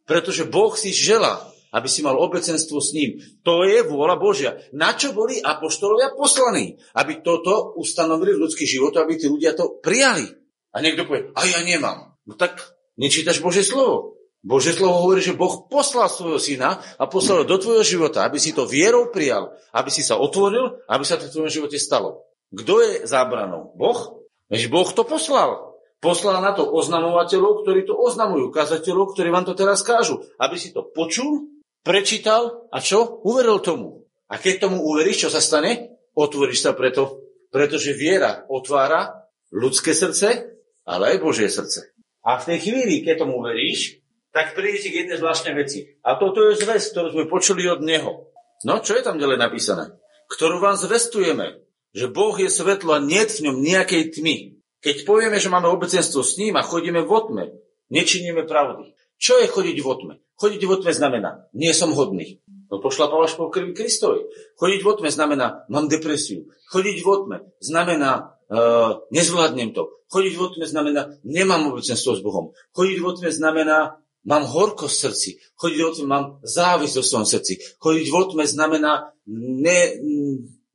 Pretože 0.08 0.48
Boh 0.48 0.72
si 0.78 0.96
žela, 0.96 1.44
aby 1.75 1.92
si 1.92 2.00
mal 2.00 2.16
obecenstvo 2.16 2.80
s 2.80 2.96
ním. 2.96 3.19
To 3.44 3.68
je 3.68 3.84
vôľa 3.84 4.16
Božia. 4.16 4.52
Na 4.72 4.96
čo 4.96 5.12
boli 5.12 5.42
apoštolovia 5.42 6.16
poslaní? 6.16 6.80
Aby 6.96 7.20
toto 7.20 7.75
ustanovili 7.75 8.34
v 8.38 8.48
ľudský 8.48 8.63
život, 8.63 8.96
aby 8.96 9.20
tí 9.20 9.28
ľudia 9.28 9.52
to 9.58 9.78
prijali. 9.84 10.25
A 10.72 10.80
niekto 10.80 11.10
povie, 11.10 11.34
a 11.36 11.42
ja 11.44 11.60
nemám. 11.66 12.16
No 12.24 12.40
tak 12.40 12.60
nečítaš 12.96 13.44
Božie 13.44 13.66
slovo. 13.66 14.17
Bože 14.45 14.78
slovo 14.78 15.01
hovorí, 15.01 15.19
že 15.25 15.36
Boh 15.36 15.66
poslal 15.66 16.07
svojho 16.07 16.38
syna 16.38 16.78
a 17.01 17.04
poslal 17.10 17.44
do 17.44 17.57
tvojho 17.57 17.84
života, 17.84 18.24
aby 18.24 18.38
si 18.38 18.54
to 18.54 18.69
vierou 18.69 19.10
prijal, 19.10 19.54
aby 19.74 19.89
si 19.89 20.06
sa 20.06 20.16
otvoril, 20.22 20.78
aby 20.88 21.04
sa 21.04 21.18
to 21.18 21.28
v 21.28 21.34
tvojom 21.34 21.51
živote 21.51 21.78
stalo. 21.81 22.24
Kto 22.54 22.80
je 22.80 22.92
zábranou? 23.04 23.75
Boh? 23.75 24.24
Veď 24.48 24.72
Boh 24.72 24.88
to 24.88 25.04
poslal. 25.04 25.75
Poslal 25.98 26.45
na 26.45 26.54
to 26.54 26.69
oznamovateľov, 26.69 27.66
ktorí 27.66 27.89
to 27.89 27.98
oznamujú, 27.98 28.54
kazateľov, 28.54 29.18
ktorí 29.18 29.34
vám 29.34 29.50
to 29.50 29.57
teraz 29.57 29.81
kážu, 29.81 30.22
aby 30.38 30.56
si 30.56 30.69
to 30.69 30.86
počul, 30.86 31.50
prečítal 31.81 32.69
a 32.69 32.78
čo? 32.78 33.25
Uveril 33.25 33.57
tomu. 33.60 34.06
A 34.30 34.38
keď 34.38 34.69
tomu 34.69 34.86
uveríš, 34.86 35.28
čo 35.28 35.30
sa 35.34 35.42
stane? 35.42 35.98
Otvoríš 36.13 36.62
sa 36.62 36.78
preto, 36.78 37.25
pretože 37.50 37.98
viera 37.98 38.45
otvára 38.48 39.28
ľudské 39.50 39.98
srdce, 39.98 40.54
ale 40.86 41.18
aj 41.18 41.24
Božie 41.24 41.50
srdce. 41.50 41.92
A 42.22 42.38
v 42.38 42.54
tej 42.54 42.60
chvíli, 42.69 43.01
keď 43.01 43.25
tomu 43.25 43.42
uveríš, 43.42 44.04
tak 44.38 44.54
prídete 44.54 44.94
k 44.94 45.01
jednej 45.01 45.18
zvláštnej 45.18 45.57
veci. 45.57 45.98
A 46.06 46.13
toto 46.22 46.45
je 46.45 46.62
zväz, 46.62 46.94
ktorú 46.94 47.10
sme 47.10 47.25
počuli 47.25 47.66
od 47.66 47.81
Neho. 47.81 48.30
No, 48.69 48.86
čo 48.86 48.94
je 48.94 49.01
tam 49.01 49.18
ďalej 49.18 49.42
napísané? 49.42 49.98
Ktorú 50.30 50.62
vám 50.62 50.78
zvestujeme, 50.78 51.66
že 51.98 52.06
Boh 52.06 52.38
je 52.38 52.45
svetlo 52.45 52.94
a 52.94 53.01
nie 53.01 53.25
v 53.25 53.50
ňom 53.50 53.57
nejakej 53.57 54.13
tmy. 54.13 54.62
Keď 54.86 55.10
povieme, 55.10 55.42
že 55.42 55.50
máme 55.50 55.66
obecenstvo 55.74 56.22
s 56.22 56.38
ním 56.38 56.54
a 56.54 56.62
chodíme 56.62 57.01
v 57.01 57.10
otme, 57.10 57.44
nečiníme 57.89 58.45
pravdy. 58.45 58.94
Čo 59.18 59.42
je 59.42 59.50
chodiť 59.50 59.78
v 59.81 59.88
otme? 59.89 60.13
Chodiť 60.38 60.62
v 60.69 60.69
otme 60.69 60.92
znamená, 60.94 61.50
nie 61.57 61.74
som 61.74 61.89
hodný. 61.98 62.38
No 62.69 62.78
pošlapávaš 62.78 63.34
po 63.34 63.50
krvi 63.50 63.74
Kristovi. 63.74 64.29
Chodiť 64.62 64.79
v 64.86 64.88
otme 64.94 65.10
znamená, 65.10 65.65
mám 65.65 65.89
depresiu. 65.89 66.46
Chodiť 66.70 67.01
v 67.01 67.08
otme 67.10 67.38
znamená, 67.58 68.38
uh, 68.53 69.01
nezvládnem 69.10 69.74
to. 69.74 69.89
Chodiť 70.13 70.34
v 70.38 70.41
otme 70.46 70.65
znamená, 70.70 71.01
nemám 71.25 71.74
obecenstvo 71.74 72.13
s 72.13 72.22
Bohom. 72.22 72.53
Chodiť 72.77 72.98
v 73.01 73.06
otme 73.10 73.29
znamená, 73.34 73.98
Mám 74.27 74.43
horko 74.43 74.91
v 74.91 75.00
srdci. 75.00 75.29
Chodiť 75.55 75.79
o 75.88 75.89
tme, 75.96 76.05
mám 76.12 76.25
závisť 76.43 77.00
o 77.00 77.03
svojom 77.07 77.27
srdci. 77.27 77.63
Chodiť 77.79 78.05
v 78.12 78.15
otme 78.19 78.43
znamená, 78.43 79.15
ne, 79.31 79.79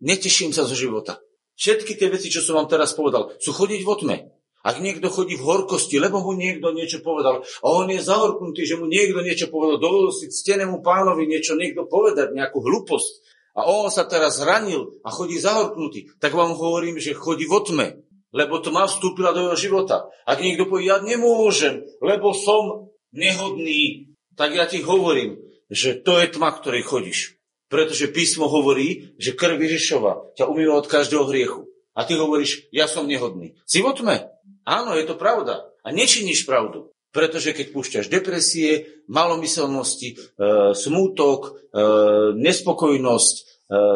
neteším 0.01 0.57
sa 0.57 0.65
zo 0.65 0.73
života. 0.73 1.21
Všetky 1.61 2.01
tie 2.01 2.09
veci, 2.09 2.33
čo 2.33 2.41
som 2.41 2.57
vám 2.57 2.73
teraz 2.73 2.97
povedal, 2.97 3.37
sú 3.37 3.53
chodiť 3.53 3.81
v 3.85 3.91
otme. 3.93 4.17
Ak 4.63 4.79
niekto 4.79 5.11
chodí 5.11 5.35
v 5.35 5.43
horkosti, 5.43 5.99
lebo 5.99 6.23
mu 6.23 6.39
niekto 6.39 6.71
niečo 6.71 7.03
povedal 7.03 7.43
a 7.43 7.67
on 7.67 7.91
je 7.91 7.99
zahorknutý, 7.99 8.63
že 8.63 8.79
mu 8.79 8.87
niekto 8.87 9.19
niečo 9.19 9.51
povedal, 9.51 9.83
dovolil 9.83 10.15
si 10.15 10.31
ctenému 10.31 10.87
pánovi 10.87 11.27
niečo 11.27 11.59
niekto 11.59 11.91
povedať, 11.91 12.31
nejakú 12.31 12.63
hlúposť 12.63 13.11
a 13.59 13.67
on 13.67 13.91
sa 13.91 14.07
teraz 14.07 14.39
zranil 14.39 15.03
a 15.03 15.11
chodí 15.11 15.35
zahorknutý, 15.43 16.15
tak 16.23 16.39
vám 16.39 16.55
hovorím, 16.55 17.03
že 17.03 17.11
chodí 17.11 17.43
v 17.51 17.59
otme, 17.59 17.87
lebo 18.31 18.63
tma 18.63 18.87
vstúpila 18.87 19.35
do 19.35 19.51
jeho 19.51 19.59
života. 19.59 20.07
Ak 20.31 20.39
niekto 20.39 20.71
povie, 20.71 20.95
ja 20.95 21.03
nemôžem, 21.03 21.83
lebo 21.99 22.31
som 22.31 22.92
nehodný, 23.13 24.13
tak 24.37 24.57
ja 24.57 24.65
ti 24.65 24.81
hovorím, 24.81 25.39
že 25.73 26.01
to 26.01 26.21
je 26.21 26.33
tma, 26.33 26.53
ktorej 26.53 26.85
chodíš. 26.85 27.41
Pretože 27.73 28.13
písmo 28.13 28.53
hovorí, 28.53 29.17
že 29.17 29.33
krv 29.33 29.57
Ježišova 29.57 30.37
ťa 30.37 30.45
umýva 30.45 30.77
od 30.77 30.89
každého 30.89 31.25
hriechu. 31.33 31.73
A 31.97 32.05
ty 32.05 32.17
hovoríš, 32.17 32.69
ja 32.73 32.85
som 32.89 33.09
nehodný. 33.09 33.57
Si 33.65 33.81
v 33.81 33.93
tme. 33.97 34.29
Áno, 34.65 34.93
je 34.97 35.05
to 35.09 35.17
pravda. 35.17 35.69
A 35.85 35.89
nečiníš 35.93 36.45
pravdu. 36.45 36.93
Pretože 37.13 37.53
keď 37.53 37.67
púšťaš 37.77 38.09
depresie, 38.09 39.05
malomyselnosti, 39.05 40.17
e, 40.17 40.17
smútok, 40.73 41.41
e, 41.45 41.51
nespokojnosť, 42.41 43.37
e, 43.37 43.43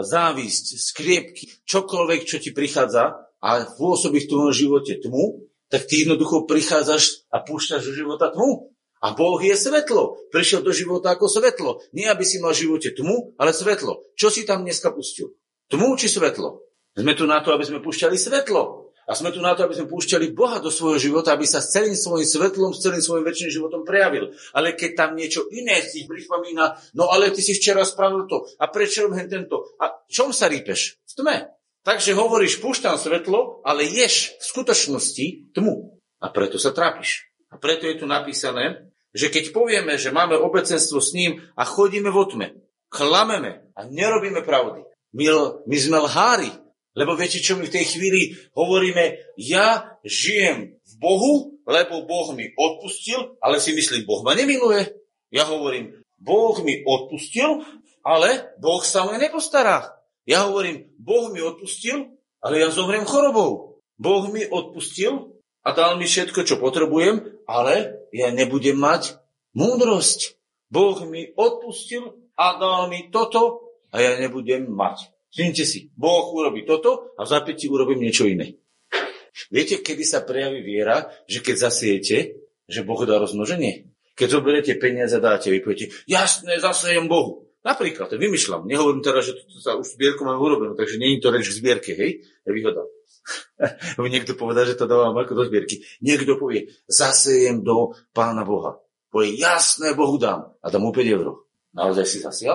závisť, 0.05 0.67
skriepky, 0.77 1.65
čokoľvek, 1.65 2.21
čo 2.29 2.37
ti 2.37 2.53
prichádza 2.53 3.17
a 3.41 3.49
pôsobí 3.65 4.25
v 4.25 4.29
tvojom 4.29 4.53
živote 4.53 5.01
tmu, 5.01 5.49
tak 5.73 5.89
ty 5.89 6.05
jednoducho 6.05 6.45
prichádzaš 6.45 7.25
a 7.33 7.41
púšťaš 7.41 7.89
do 7.89 7.93
života 7.97 8.29
tmu. 8.29 8.76
A 9.05 9.13
Boh 9.13 9.41
je 9.41 9.53
svetlo. 9.53 10.17
Prišiel 10.33 10.65
do 10.65 10.73
života 10.73 11.13
ako 11.13 11.29
svetlo. 11.29 11.85
Nie, 11.93 12.09
aby 12.09 12.25
si 12.25 12.41
mal 12.41 12.57
v 12.57 12.69
živote 12.69 12.97
tmu, 12.97 13.37
ale 13.37 13.53
svetlo. 13.53 14.01
Čo 14.17 14.33
si 14.33 14.49
tam 14.49 14.65
dneska 14.65 14.93
pustil? 14.93 15.37
Tmu 15.69 15.97
či 16.01 16.09
svetlo? 16.09 16.65
Sme 16.97 17.13
tu 17.13 17.29
na 17.29 17.45
to, 17.45 17.53
aby 17.53 17.65
sme 17.69 17.85
púšťali 17.85 18.17
svetlo. 18.17 18.87
A 19.07 19.15
sme 19.15 19.31
tu 19.31 19.39
na 19.39 19.55
to, 19.55 19.63
aby 19.63 19.79
sme 19.79 19.87
púšťali 19.87 20.35
Boha 20.35 20.59
do 20.59 20.67
svojho 20.67 20.99
života, 20.99 21.31
aby 21.31 21.47
sa 21.47 21.63
s 21.63 21.71
celým 21.71 21.95
svojim 21.95 22.27
svetlom, 22.27 22.75
s 22.75 22.83
celým 22.83 22.99
svojim 22.99 23.23
väčším 23.23 23.55
životom 23.55 23.87
prejavil. 23.87 24.35
Ale 24.51 24.75
keď 24.75 24.91
tam 24.99 25.11
niečo 25.15 25.47
iné 25.55 25.79
si 25.79 26.11
pripomína, 26.11 26.75
no 26.99 27.07
ale 27.07 27.31
ty 27.31 27.39
si 27.39 27.55
včera 27.55 27.87
spravil 27.87 28.27
to. 28.27 28.43
A 28.59 28.67
prečo 28.67 29.07
robím 29.07 29.31
tento? 29.31 29.79
A 29.79 29.95
čom 30.11 30.35
sa 30.35 30.51
rípeš? 30.51 30.99
V 31.07 31.23
tme. 31.23 31.55
Takže 31.87 32.19
hovoríš, 32.19 32.59
púšťam 32.59 32.99
svetlo, 32.99 33.63
ale 33.63 33.87
ješ 33.87 34.35
v 34.43 34.45
skutočnosti 34.51 35.55
tmu. 35.55 36.03
A 36.19 36.27
preto 36.35 36.59
sa 36.59 36.75
trápiš. 36.75 37.31
A 37.57 37.59
preto 37.59 37.89
je 37.89 37.97
tu 37.97 38.05
napísané, 38.05 38.93
že 39.17 39.33
keď 39.33 39.57
povieme, 39.57 39.97
že 39.97 40.13
máme 40.13 40.37
obecenstvo 40.37 41.01
s 41.01 41.17
ním 41.17 41.41
a 41.57 41.65
chodíme 41.65 42.13
vo 42.13 42.29
tme, 42.29 42.53
klameme 42.93 43.73
a 43.73 43.89
nerobíme 43.89 44.45
pravdy, 44.45 44.85
my, 45.17 45.25
my 45.65 45.77
sme 45.81 46.05
lhári, 46.05 46.53
lebo 46.93 47.17
viete, 47.17 47.41
čo 47.41 47.57
my 47.57 47.65
v 47.65 47.77
tej 47.81 47.97
chvíli 47.97 48.37
hovoríme? 48.53 49.33
Ja 49.41 49.97
žijem 50.05 50.77
v 50.77 50.93
Bohu, 51.01 51.57
lebo 51.65 52.05
Boh 52.05 52.37
mi 52.37 52.53
odpustil, 52.53 53.41
ale 53.41 53.57
si 53.57 53.73
myslím, 53.73 54.05
Boh 54.05 54.21
ma 54.21 54.37
nemiluje. 54.37 54.93
Ja 55.33 55.49
hovorím, 55.49 55.97
Boh 56.21 56.61
mi 56.61 56.85
odpustil, 56.85 57.65
ale 58.05 58.53
Boh 58.61 58.85
sa 58.85 59.09
o 59.09 59.17
mňa 59.17 59.33
nepostará. 59.33 59.97
Ja 60.29 60.45
hovorím, 60.45 60.93
Boh 61.01 61.33
mi 61.33 61.41
odpustil, 61.41 62.21
ale 62.45 62.61
ja 62.61 62.69
zomriem 62.69 63.09
chorobou. 63.09 63.81
Boh 63.97 64.25
mi 64.29 64.45
odpustil 64.45 65.41
a 65.65 65.73
dal 65.73 65.97
mi 65.97 66.05
všetko, 66.05 66.45
čo 66.45 66.61
potrebujem, 66.61 67.36
ale 67.47 68.05
ja 68.11 68.35
nebudem 68.35 68.77
mať 68.77 69.17
múdrosť. 69.55 70.37
Boh 70.69 70.99
mi 71.07 71.31
odpustil 71.33 72.19
a 72.35 72.59
dal 72.59 72.91
mi 72.91 73.09
toto 73.09 73.73
a 73.95 74.03
ja 74.03 74.19
nebudem 74.19 74.67
mať. 74.67 75.15
Všimnite 75.31 75.65
si, 75.65 75.89
Boh 75.95 76.35
urobí 76.35 76.67
toto 76.67 77.15
a 77.15 77.23
v 77.23 77.31
zapätí 77.31 77.71
urobím 77.71 78.03
niečo 78.03 78.27
iné. 78.27 78.59
Viete, 79.53 79.85
kedy 79.85 80.03
sa 80.03 80.25
prejaví 80.25 80.65
viera, 80.65 81.07
že 81.29 81.45
keď 81.45 81.71
zasiete, 81.71 82.17
že 82.67 82.81
Boh 82.83 82.99
dá 83.07 83.21
rozmnoženie? 83.21 83.93
Keď 84.17 84.29
zoberiete 84.33 84.73
peniaze 84.81 85.13
a 85.13 85.21
dáte, 85.21 85.53
vy 85.53 85.61
poviete, 85.61 85.93
jasné, 86.09 86.57
zasejem 86.57 87.05
Bohu. 87.05 87.46
Napríklad, 87.67 88.07
to 88.07 88.15
vymýšľam. 88.15 88.71
Nehovorím 88.71 89.03
teraz, 89.03 89.27
že 89.27 89.43
to 89.43 89.59
sa 89.59 89.75
už 89.75 89.99
zbierku 89.99 90.23
mám 90.23 90.39
urobenú, 90.39 90.79
takže 90.79 91.03
je 91.03 91.19
to 91.19 91.35
reč 91.35 91.51
v 91.51 91.59
zbierke, 91.59 91.91
hej? 91.99 92.23
Je 92.23 92.51
výhoda. 92.55 92.87
Niekto 93.99 94.39
povedal, 94.39 94.71
že 94.71 94.79
to 94.79 94.87
dávam 94.87 95.19
ako 95.19 95.35
do 95.35 95.43
zbierky. 95.51 95.83
Niekto 95.99 96.39
povie, 96.39 96.71
zasejem 96.87 97.67
do 97.67 97.91
Pána 98.15 98.47
Boha. 98.47 98.79
Povie, 99.11 99.35
jasné, 99.35 99.99
Bohu 99.99 100.15
dám. 100.15 100.55
A 100.63 100.71
dám 100.71 100.87
mu 100.87 100.95
5 100.95 101.03
eur. 101.11 101.43
Naozaj 101.75 102.07
si 102.07 102.19
zasial? 102.23 102.55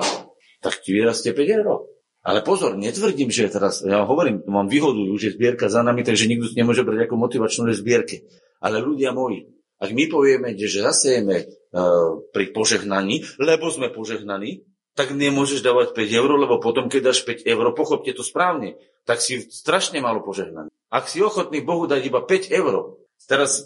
Tak 0.64 0.80
ti 0.80 0.96
vyrastie 0.96 1.36
5 1.36 1.60
eur. 1.60 1.92
Ale 2.24 2.40
pozor, 2.46 2.80
netvrdím, 2.80 3.34
že 3.34 3.52
teraz, 3.52 3.84
ja 3.84 4.06
hovorím, 4.06 4.46
mám 4.48 4.70
výhodu, 4.70 5.02
už 5.12 5.22
je 5.28 5.36
zbierka 5.36 5.68
za 5.68 5.82
nami, 5.82 6.06
takže 6.06 6.30
nikto 6.30 6.54
nemôže 6.54 6.86
brať 6.86 7.10
ako 7.10 7.18
motivačnú 7.18 7.68
zbierke. 7.74 8.30
Ale 8.62 8.78
ľudia 8.78 9.10
moji, 9.10 9.50
ak 9.82 9.90
my 9.90 10.06
povieme, 10.06 10.54
že 10.54 10.86
zasejeme 10.86 11.36
uh, 11.74 12.22
pri 12.30 12.54
požehnaní, 12.54 13.26
lebo 13.42 13.74
sme 13.74 13.90
požehnaní, 13.90 14.62
tak 15.02 15.18
nemôžeš 15.18 15.66
dávať 15.66 15.98
5 15.98 16.14
eur, 16.14 16.30
lebo 16.38 16.62
potom, 16.62 16.86
keď 16.86 17.10
dáš 17.10 17.26
5 17.26 17.50
eur, 17.50 17.66
pochopte 17.74 18.14
to 18.14 18.22
správne, 18.22 18.78
tak 19.10 19.18
si 19.18 19.42
strašne 19.50 19.98
malo 19.98 20.22
požehnaný. 20.22 20.70
Ak 20.94 21.10
si 21.10 21.26
ochotný 21.26 21.66
Bohu 21.66 21.90
dať 21.90 22.06
iba 22.06 22.22
5 22.22 22.54
eur, 22.54 23.02
teraz 23.26 23.66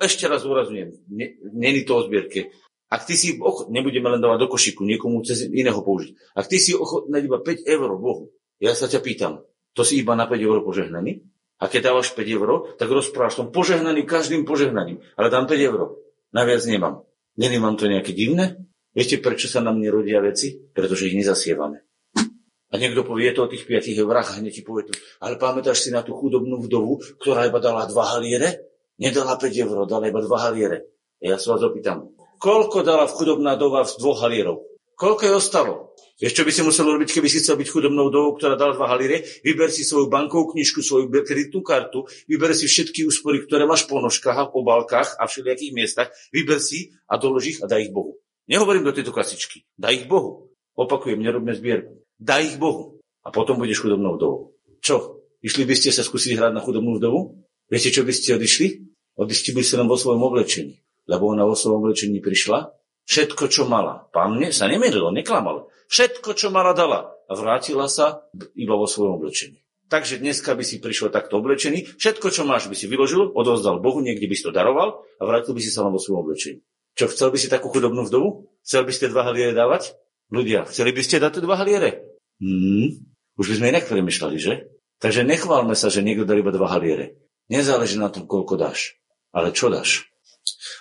ešte 0.00 0.24
raz 0.24 0.40
urazujem, 0.48 0.96
není 1.52 1.84
to 1.84 2.00
o 2.00 2.04
zbierke, 2.08 2.56
ak 2.88 3.04
ty 3.04 3.12
si 3.12 3.36
ochotný, 3.36 3.76
nebudeme 3.76 4.08
len 4.08 4.24
dávať 4.24 4.40
do 4.40 4.48
košiku, 4.48 4.88
niekomu 4.88 5.20
cez 5.20 5.44
iného 5.52 5.84
použiť. 5.84 6.32
Ak 6.32 6.48
ty 6.48 6.56
si 6.56 6.72
ochotný 6.72 7.28
iba 7.28 7.36
5 7.44 7.68
eur 7.68 7.90
Bohu, 8.00 8.32
ja 8.56 8.72
sa 8.72 8.88
ťa 8.88 9.04
pýtam, 9.04 9.44
to 9.76 9.84
si 9.84 10.00
iba 10.00 10.16
na 10.16 10.24
5 10.24 10.40
eur 10.40 10.64
požehnaný? 10.64 11.28
A 11.60 11.68
keď 11.68 11.92
dávaš 11.92 12.16
5 12.16 12.24
eur, 12.24 12.72
tak 12.80 12.88
rozprávaš 12.88 13.36
tom 13.36 13.52
požehnaný 13.52 14.08
každým 14.08 14.48
požehnaním. 14.48 15.04
Ale 15.20 15.28
dám 15.28 15.44
5 15.44 15.60
eur. 15.60 16.00
Naviac 16.32 16.64
nemám. 16.64 17.04
Není 17.36 17.60
vám 17.60 17.76
to 17.76 17.84
nejaké 17.84 18.16
divné? 18.16 18.69
Viete, 18.90 19.22
prečo 19.22 19.46
sa 19.46 19.62
nám 19.62 19.78
nerodia 19.78 20.18
veci? 20.18 20.58
Pretože 20.58 21.06
ich 21.06 21.18
nezasievame. 21.18 21.78
A 22.70 22.78
niekto 22.78 23.02
povie, 23.02 23.34
to 23.34 23.46
o 23.46 23.50
tých 23.50 23.66
5 23.66 23.98
eurách 23.98 24.28
a 24.30 24.36
hneď 24.38 24.52
ti 24.58 24.62
povie 24.62 24.86
to. 24.86 24.94
Ale 25.22 25.38
pamätáš 25.38 25.86
si 25.86 25.90
na 25.90 26.06
tú 26.06 26.14
chudobnú 26.14 26.62
vdovu, 26.62 27.02
ktorá 27.18 27.46
iba 27.50 27.58
dala 27.58 27.86
2 27.86 27.94
haliere? 28.14 28.70
Nedala 28.98 29.34
5 29.34 29.50
eur, 29.66 29.86
dala 29.90 30.06
iba 30.06 30.22
2 30.22 30.44
haliere. 30.46 30.86
A 31.20 31.34
ja 31.34 31.36
sa 31.36 31.54
vás 31.54 31.66
opýtam, 31.66 32.14
koľko 32.40 32.80
dala 32.80 33.04
v 33.04 33.14
chudobná 33.14 33.52
dova 33.60 33.84
z 33.84 34.00
dvoch 34.00 34.24
halírov? 34.24 34.64
Koľko 34.96 35.22
je 35.28 35.32
ostalo? 35.36 35.74
Vieš, 36.20 36.36
čo 36.36 36.44
by 36.44 36.52
si 36.52 36.60
musel 36.60 36.84
robiť, 36.84 37.16
keby 37.16 37.28
si 37.32 37.40
chcel 37.40 37.56
byť 37.56 37.68
chudobnou 37.72 38.12
dovou, 38.12 38.36
ktorá 38.36 38.56
dala 38.56 38.76
dva 38.76 38.92
halíre? 38.92 39.24
Vyber 39.40 39.72
si 39.72 39.84
svoju 39.84 40.12
bankovú 40.12 40.52
knižku, 40.52 40.84
svoju 40.84 41.08
kreditnú 41.08 41.64
kartu, 41.64 42.04
vyber 42.28 42.52
si 42.52 42.68
všetky 42.68 43.08
úspory, 43.08 43.44
ktoré 43.48 43.64
máš 43.64 43.88
po 43.88 43.96
nožkách, 44.00 44.52
po 44.52 44.60
balkách 44.60 45.16
a 45.16 45.24
všelijakých 45.24 45.72
miestach, 45.72 46.08
vyber 46.28 46.60
si 46.60 46.92
a 47.08 47.16
dolož 47.16 47.56
ich 47.56 47.58
a 47.64 47.68
daj 47.68 47.88
ich 47.88 47.92
Bohu. 47.92 48.20
Nehovorím 48.50 48.82
do 48.82 48.90
tejto 48.90 49.14
klasičky. 49.14 49.62
Daj 49.78 50.04
ich 50.04 50.06
Bohu. 50.10 50.50
Opakujem, 50.74 51.22
nerobme 51.22 51.54
zbierku. 51.54 52.02
Daj 52.18 52.42
ich 52.42 52.56
Bohu. 52.58 52.98
A 53.22 53.30
potom 53.30 53.62
budeš 53.62 53.86
chudobnou 53.86 54.18
vdovou. 54.18 54.58
Čo? 54.82 55.22
Išli 55.40 55.62
by 55.62 55.74
ste 55.78 55.94
sa 55.94 56.02
skúsiť 56.02 56.34
hrať 56.34 56.52
na 56.52 56.60
chudobnú 56.60 56.98
vdovu? 56.98 57.46
Viete, 57.70 57.94
čo 57.94 58.02
by 58.02 58.10
ste 58.10 58.34
odišli? 58.34 58.68
Odišli 59.14 59.54
by 59.54 59.62
ste 59.62 59.78
len 59.78 59.86
vo 59.86 59.94
svojom 59.94 60.20
oblečení 60.26 60.82
lebo 61.10 61.34
ona 61.34 61.42
vo 61.42 61.58
svojom 61.58 61.82
oblečení 61.82 62.22
prišla, 62.22 62.70
všetko, 63.10 63.50
čo 63.50 63.66
mala. 63.66 64.06
Pán 64.14 64.38
ne, 64.38 64.54
sa 64.54 64.70
nemýlil, 64.70 65.10
neklamal. 65.10 65.66
Všetko, 65.90 66.38
čo 66.38 66.54
mala, 66.54 66.70
dala. 66.70 67.10
A 67.26 67.34
vrátila 67.34 67.90
sa 67.90 68.30
iba 68.54 68.78
vo 68.78 68.86
svojom 68.86 69.18
oblečení. 69.18 69.58
Takže 69.90 70.22
dneska 70.22 70.54
by 70.54 70.62
si 70.62 70.78
prišiel 70.78 71.10
takto 71.10 71.42
oblečený, 71.42 71.98
všetko, 71.98 72.30
čo 72.30 72.46
máš, 72.46 72.70
by 72.70 72.78
si 72.78 72.86
vyložil, 72.86 73.34
odozdal 73.34 73.82
Bohu, 73.82 73.98
niekde 73.98 74.30
by 74.30 74.34
si 74.38 74.46
to 74.46 74.54
daroval 74.54 75.02
a 75.18 75.22
vrátil 75.26 75.50
by 75.50 75.58
si 75.58 75.74
sa 75.74 75.82
len 75.82 75.90
vo 75.90 75.98
svojom 75.98 76.30
oblečení. 76.30 76.62
Čo, 77.00 77.08
chcel 77.08 77.32
by 77.32 77.40
si 77.40 77.48
takú 77.48 77.72
chudobnú 77.72 78.04
vdovu? 78.04 78.52
Chcel 78.60 78.84
by 78.84 78.92
ste 78.92 79.08
dva 79.08 79.24
haliere 79.24 79.56
dávať? 79.56 79.96
Ľudia, 80.28 80.68
chceli 80.68 80.92
by 80.92 81.00
ste 81.00 81.16
dať 81.16 81.40
dva 81.40 81.56
haliere? 81.56 82.04
Hmm, 82.36 83.08
už 83.40 83.46
by 83.48 83.54
sme 83.56 83.72
inak 83.72 83.88
premyšľali, 83.88 84.36
že? 84.36 84.68
Takže 85.00 85.24
nechválme 85.24 85.72
sa, 85.72 85.88
že 85.88 86.04
niekto 86.04 86.28
dal 86.28 86.44
iba 86.44 86.52
dva 86.52 86.68
haliere. 86.68 87.16
Nezáleží 87.48 87.96
na 87.96 88.12
tom, 88.12 88.28
koľko 88.28 88.60
dáš, 88.60 89.00
ale 89.32 89.56
čo 89.56 89.72
dáš. 89.72 90.12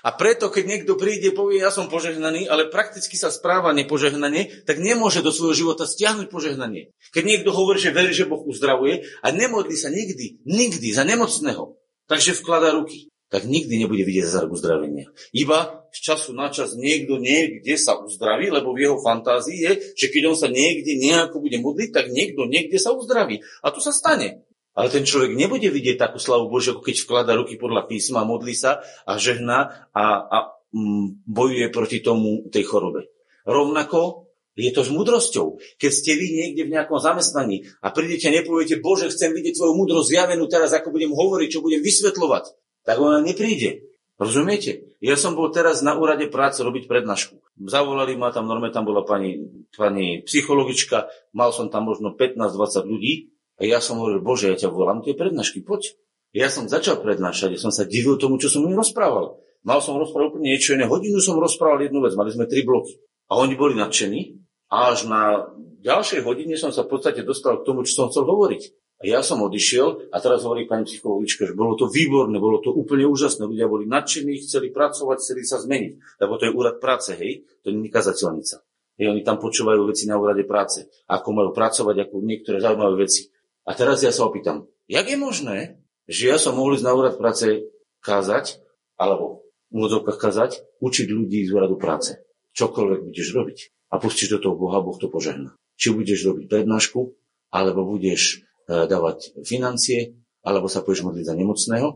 A 0.04 0.12
preto, 0.12 0.52
keď 0.52 0.68
niekto 0.68 1.00
príde, 1.00 1.32
povie, 1.32 1.64
ja 1.64 1.72
som 1.72 1.88
požehnaný, 1.88 2.52
ale 2.52 2.68
prakticky 2.68 3.16
sa 3.16 3.32
správa 3.32 3.72
nepožehnanie, 3.72 4.68
tak 4.68 4.84
nemôže 4.84 5.24
do 5.24 5.32
svojho 5.32 5.56
života 5.56 5.88
stiahnuť 5.88 6.28
požehnanie. 6.28 6.92
Keď 7.16 7.24
niekto 7.24 7.56
hovorí, 7.56 7.80
že 7.80 7.96
verí, 7.96 8.12
že 8.12 8.28
Boh 8.28 8.44
uzdravuje 8.44 9.08
a 9.24 9.32
nemodlí 9.32 9.76
sa 9.80 9.88
nikdy, 9.88 10.44
nikdy 10.44 10.92
za 10.92 11.08
nemocného, 11.08 11.80
takže 12.12 12.36
vkladá 12.36 12.76
ruky, 12.76 13.08
tak 13.30 13.46
nikdy 13.46 13.86
nebude 13.86 14.02
vidieť 14.02 14.26
zázrak 14.26 14.58
uzdravenia. 14.58 15.14
Iba 15.38 15.86
z 15.94 16.00
času 16.02 16.34
na 16.34 16.50
čas 16.50 16.74
niekto 16.74 17.22
niekde 17.22 17.78
sa 17.78 18.02
uzdraví, 18.02 18.50
lebo 18.50 18.74
v 18.74 18.90
jeho 18.90 18.98
fantázii 18.98 19.60
je, 19.70 19.72
že 19.94 20.10
keď 20.10 20.34
on 20.34 20.38
sa 20.38 20.50
niekde 20.50 20.98
nejako 20.98 21.46
bude 21.46 21.62
modliť, 21.62 21.90
tak 21.94 22.10
niekto 22.10 22.50
niekde 22.50 22.82
sa 22.82 22.90
uzdraví. 22.90 23.46
A 23.62 23.70
to 23.70 23.78
sa 23.78 23.94
stane. 23.94 24.42
Ale 24.74 24.90
ten 24.90 25.06
človek 25.06 25.38
nebude 25.38 25.70
vidieť 25.70 25.98
takú 26.02 26.18
slavu 26.18 26.50
Božiu, 26.50 26.78
ako 26.78 26.82
keď 26.86 26.96
vklada 27.06 27.38
ruky 27.38 27.58
podľa 27.58 27.86
písma, 27.86 28.26
modlí 28.26 28.58
sa 28.58 28.82
a 29.06 29.18
žehná 29.22 29.90
a, 29.94 30.04
a 30.26 30.38
mm, 30.74 31.26
bojuje 31.30 31.68
proti 31.70 32.02
tomu 32.02 32.50
tej 32.50 32.66
chorobe. 32.66 33.14
Rovnako 33.46 34.30
je 34.60 34.72
to 34.76 34.84
s 34.84 34.92
múdrosťou. 34.92 35.60
Keď 35.80 35.92
ste 35.92 36.12
vy 36.20 36.28
niekde 36.36 36.68
v 36.68 36.74
nejakom 36.76 37.00
zamestnaní 37.00 37.70
a 37.80 37.96
prídete 37.96 38.28
a 38.28 38.36
nepoviete, 38.36 38.84
Bože, 38.84 39.08
chcem 39.08 39.32
vidieť 39.32 39.56
tvoju 39.56 39.74
múdrosť 39.78 40.08
zjavenú 40.12 40.46
teraz, 40.52 40.76
ako 40.76 40.92
budem 40.92 41.16
hovoriť, 41.16 41.48
čo 41.48 41.64
budem 41.64 41.80
vysvetľovať, 41.80 42.44
tak 42.90 42.98
ona 42.98 43.22
nepríde. 43.22 43.86
Rozumiete? 44.18 44.98
Ja 44.98 45.14
som 45.14 45.38
bol 45.38 45.54
teraz 45.54 45.86
na 45.86 45.94
úrade 45.94 46.26
práce 46.26 46.66
robiť 46.66 46.90
prednášku. 46.90 47.38
Zavolali 47.70 48.18
ma 48.18 48.34
tam, 48.34 48.50
normálne 48.50 48.74
tam 48.74 48.90
bola 48.90 49.06
pani, 49.06 49.46
pani 49.78 50.26
psychologička, 50.26 51.06
mal 51.38 51.54
som 51.54 51.70
tam 51.70 51.86
možno 51.86 52.18
15-20 52.18 52.90
ľudí 52.90 53.30
a 53.62 53.70
ja 53.70 53.78
som 53.78 54.02
hovoril, 54.02 54.26
Bože, 54.26 54.50
ja 54.50 54.58
ťa 54.58 54.74
volám 54.74 55.06
tie 55.06 55.14
prednášky, 55.14 55.62
poď. 55.62 55.94
Ja 56.34 56.50
som 56.50 56.66
začal 56.66 56.98
prednášať, 56.98 57.56
ja 57.56 57.62
som 57.62 57.70
sa 57.70 57.86
divil 57.86 58.18
tomu, 58.18 58.42
čo 58.42 58.50
som 58.50 58.66
im 58.66 58.74
rozprával. 58.74 59.38
Mal 59.62 59.86
som 59.86 60.02
rozprávať 60.02 60.34
úplne 60.34 60.58
niečo 60.58 60.74
iné. 60.74 60.90
Hodinu 60.90 61.22
som 61.22 61.38
rozprával 61.38 61.86
jednu 61.86 62.02
vec, 62.02 62.18
mali 62.18 62.34
sme 62.34 62.50
tri 62.50 62.66
bloky. 62.66 62.98
A 63.30 63.38
oni 63.38 63.54
boli 63.54 63.78
nadšení. 63.78 64.34
A 64.74 64.98
až 64.98 65.06
na 65.06 65.46
ďalšej 65.86 66.26
hodine 66.26 66.58
som 66.58 66.74
sa 66.74 66.90
v 66.90 66.98
podstate 66.98 67.22
dostal 67.22 67.62
k 67.62 67.70
tomu, 67.70 67.86
čo 67.86 68.02
som 68.02 68.08
chcel 68.10 68.26
hovoriť. 68.26 68.62
A 69.00 69.08
ja 69.08 69.24
som 69.24 69.40
odišiel 69.40 70.12
a 70.12 70.20
teraz 70.20 70.44
hovorí 70.44 70.68
pani 70.68 70.84
psychologička, 70.84 71.48
že 71.48 71.56
bolo 71.56 71.80
to 71.80 71.88
výborné, 71.88 72.36
bolo 72.36 72.60
to 72.60 72.76
úplne 72.76 73.08
úžasné. 73.08 73.48
Ľudia 73.48 73.72
boli 73.72 73.88
nadšení, 73.88 74.44
chceli 74.44 74.76
pracovať, 74.76 75.18
chceli 75.24 75.48
sa 75.48 75.56
zmeniť. 75.64 76.20
Lebo 76.20 76.36
to 76.36 76.52
je 76.52 76.52
úrad 76.52 76.84
práce, 76.84 77.16
hej, 77.16 77.48
to 77.64 77.72
nie 77.72 77.88
je 77.88 77.96
kazateľnica. 77.96 78.60
Hej, 79.00 79.08
oni 79.08 79.24
tam 79.24 79.40
počúvajú 79.40 79.88
veci 79.88 80.04
na 80.04 80.20
úrade 80.20 80.44
práce. 80.44 80.92
Ako 81.08 81.32
majú 81.32 81.56
pracovať, 81.56 81.96
ako 81.96 82.16
niektoré 82.20 82.60
zaujímavé 82.60 83.08
veci. 83.08 83.32
A 83.64 83.72
teraz 83.72 84.04
ja 84.04 84.12
sa 84.12 84.28
opýtam, 84.28 84.68
jak 84.92 85.08
je 85.08 85.16
možné, 85.16 85.80
že 86.04 86.28
ja 86.28 86.36
som 86.36 86.60
mohol 86.60 86.76
ísť 86.76 86.84
na 86.84 86.92
úrad 86.92 87.16
práce 87.16 87.72
kázať, 88.04 88.60
alebo 89.00 89.48
v 89.72 89.80
úvodzovkách 89.80 90.20
kázať, 90.20 90.52
učiť 90.84 91.08
ľudí 91.08 91.48
z 91.48 91.56
úradu 91.56 91.80
práce. 91.80 92.20
Čokoľvek 92.52 93.08
budeš 93.08 93.32
robiť. 93.32 93.58
A 93.96 94.02
pustíš 94.02 94.36
do 94.36 94.44
toho 94.44 94.60
Boha, 94.60 94.84
Boh 94.84 95.00
to 95.00 95.08
požehná. 95.08 95.56
Či 95.80 95.96
budeš 95.96 96.28
robiť 96.28 96.52
prednášku, 96.52 97.16
alebo 97.56 97.88
budeš 97.88 98.44
dávať 98.70 99.34
financie, 99.42 100.22
alebo 100.46 100.70
sa 100.70 100.86
pôjdeš 100.86 101.04
modliť 101.10 101.26
za 101.26 101.36
nemocného 101.36 101.88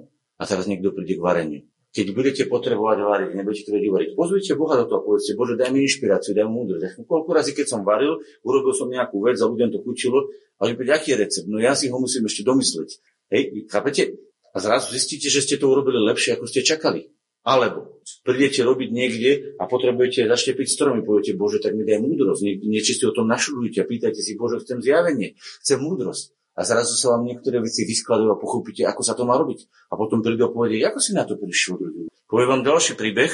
a 0.41 0.43
teraz 0.43 0.65
niekto 0.65 0.89
príde 0.91 1.21
k 1.21 1.21
vareniu. 1.21 1.61
Keď 1.93 2.09
budete 2.17 2.43
potrebovať 2.49 3.05
variť, 3.05 3.29
nebudete 3.37 3.69
vedieť 3.69 3.91
variť, 3.93 4.09
pozrite 4.17 4.57
Boha 4.57 4.81
do 4.81 4.89
toho 4.89 4.97
a 4.97 5.05
povedzte, 5.05 5.37
Bože, 5.37 5.53
daj 5.53 5.69
mi 5.69 5.85
inšpiráciu, 5.85 6.33
daj 6.33 6.49
mi 6.49 6.65
múdrosť. 6.65 7.05
Koľko 7.05 7.29
razy, 7.29 7.53
keď 7.53 7.69
som 7.69 7.85
varil, 7.85 8.17
urobil 8.41 8.73
som 8.73 8.89
nejakú 8.89 9.21
vec 9.21 9.37
a 9.37 9.45
ľuďom 9.45 9.69
to 9.69 9.79
kučilo, 9.85 10.25
a 10.57 10.65
oni 10.65 10.73
aký 10.89 11.13
je 11.13 11.17
recept? 11.21 11.45
No 11.45 11.61
ja 11.61 11.77
si 11.77 11.93
ho 11.93 11.97
musím 12.01 12.25
ešte 12.25 12.41
domysleť. 12.41 12.89
Hej, 13.29 13.69
chápete? 13.69 14.17
A 14.53 14.57
zrazu 14.57 14.89
zistíte, 14.89 15.29
že 15.29 15.45
ste 15.45 15.61
to 15.61 15.69
urobili 15.69 16.01
lepšie, 16.01 16.33
ako 16.33 16.49
ste 16.49 16.65
čakali. 16.65 17.13
Alebo 17.45 18.01
prídete 18.23 18.63
robiť 18.63 18.89
niekde 18.89 19.31
a 19.59 19.67
potrebujete 19.69 20.25
zaštepiť 20.25 20.65
stromy, 20.65 21.05
poviete, 21.05 21.37
Bože, 21.37 21.61
tak 21.61 21.77
mi 21.77 21.85
daj 21.85 22.01
múdrosť. 22.01 22.41
Nie, 22.41 22.53
niečo 22.57 22.97
si 22.97 23.03
o 23.05 23.13
tom 23.13 23.29
našudujte 23.29 23.83
a 23.83 23.85
pýtajte 23.85 24.17
si, 24.17 24.33
Bože, 24.33 24.63
chcem 24.65 24.79
zjavenie, 24.79 25.37
chcem 25.61 25.77
múdrosť. 25.77 26.33
A 26.53 26.61
zrazu 26.61 26.93
sa 26.93 27.17
vám 27.17 27.25
niektoré 27.25 27.57
veci 27.57 27.81
vyskladajú 27.81 28.29
a 28.29 28.37
pochopíte, 28.37 28.85
ako 28.85 29.01
sa 29.01 29.17
to 29.17 29.25
má 29.25 29.33
robiť. 29.37 29.89
A 29.89 29.97
potom 29.97 30.21
prídu 30.21 30.45
a 30.45 30.53
povedie, 30.53 30.85
ako 30.85 31.01
si 31.01 31.17
na 31.17 31.25
to 31.25 31.33
prišiel. 31.37 31.81
Poviem 32.29 32.49
vám 32.49 32.63
ďalší 32.65 32.93
príbeh, 32.93 33.33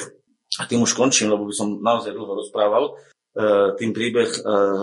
a 0.58 0.66
tým 0.66 0.82
už 0.82 0.98
končím, 0.98 1.30
lebo 1.30 1.46
by 1.46 1.54
som 1.54 1.78
naozaj 1.78 2.10
dlho 2.10 2.34
rozprával. 2.34 2.84
E, 2.90 2.92
tým 3.78 3.94
príbeh 3.94 4.26
e, 4.26 4.40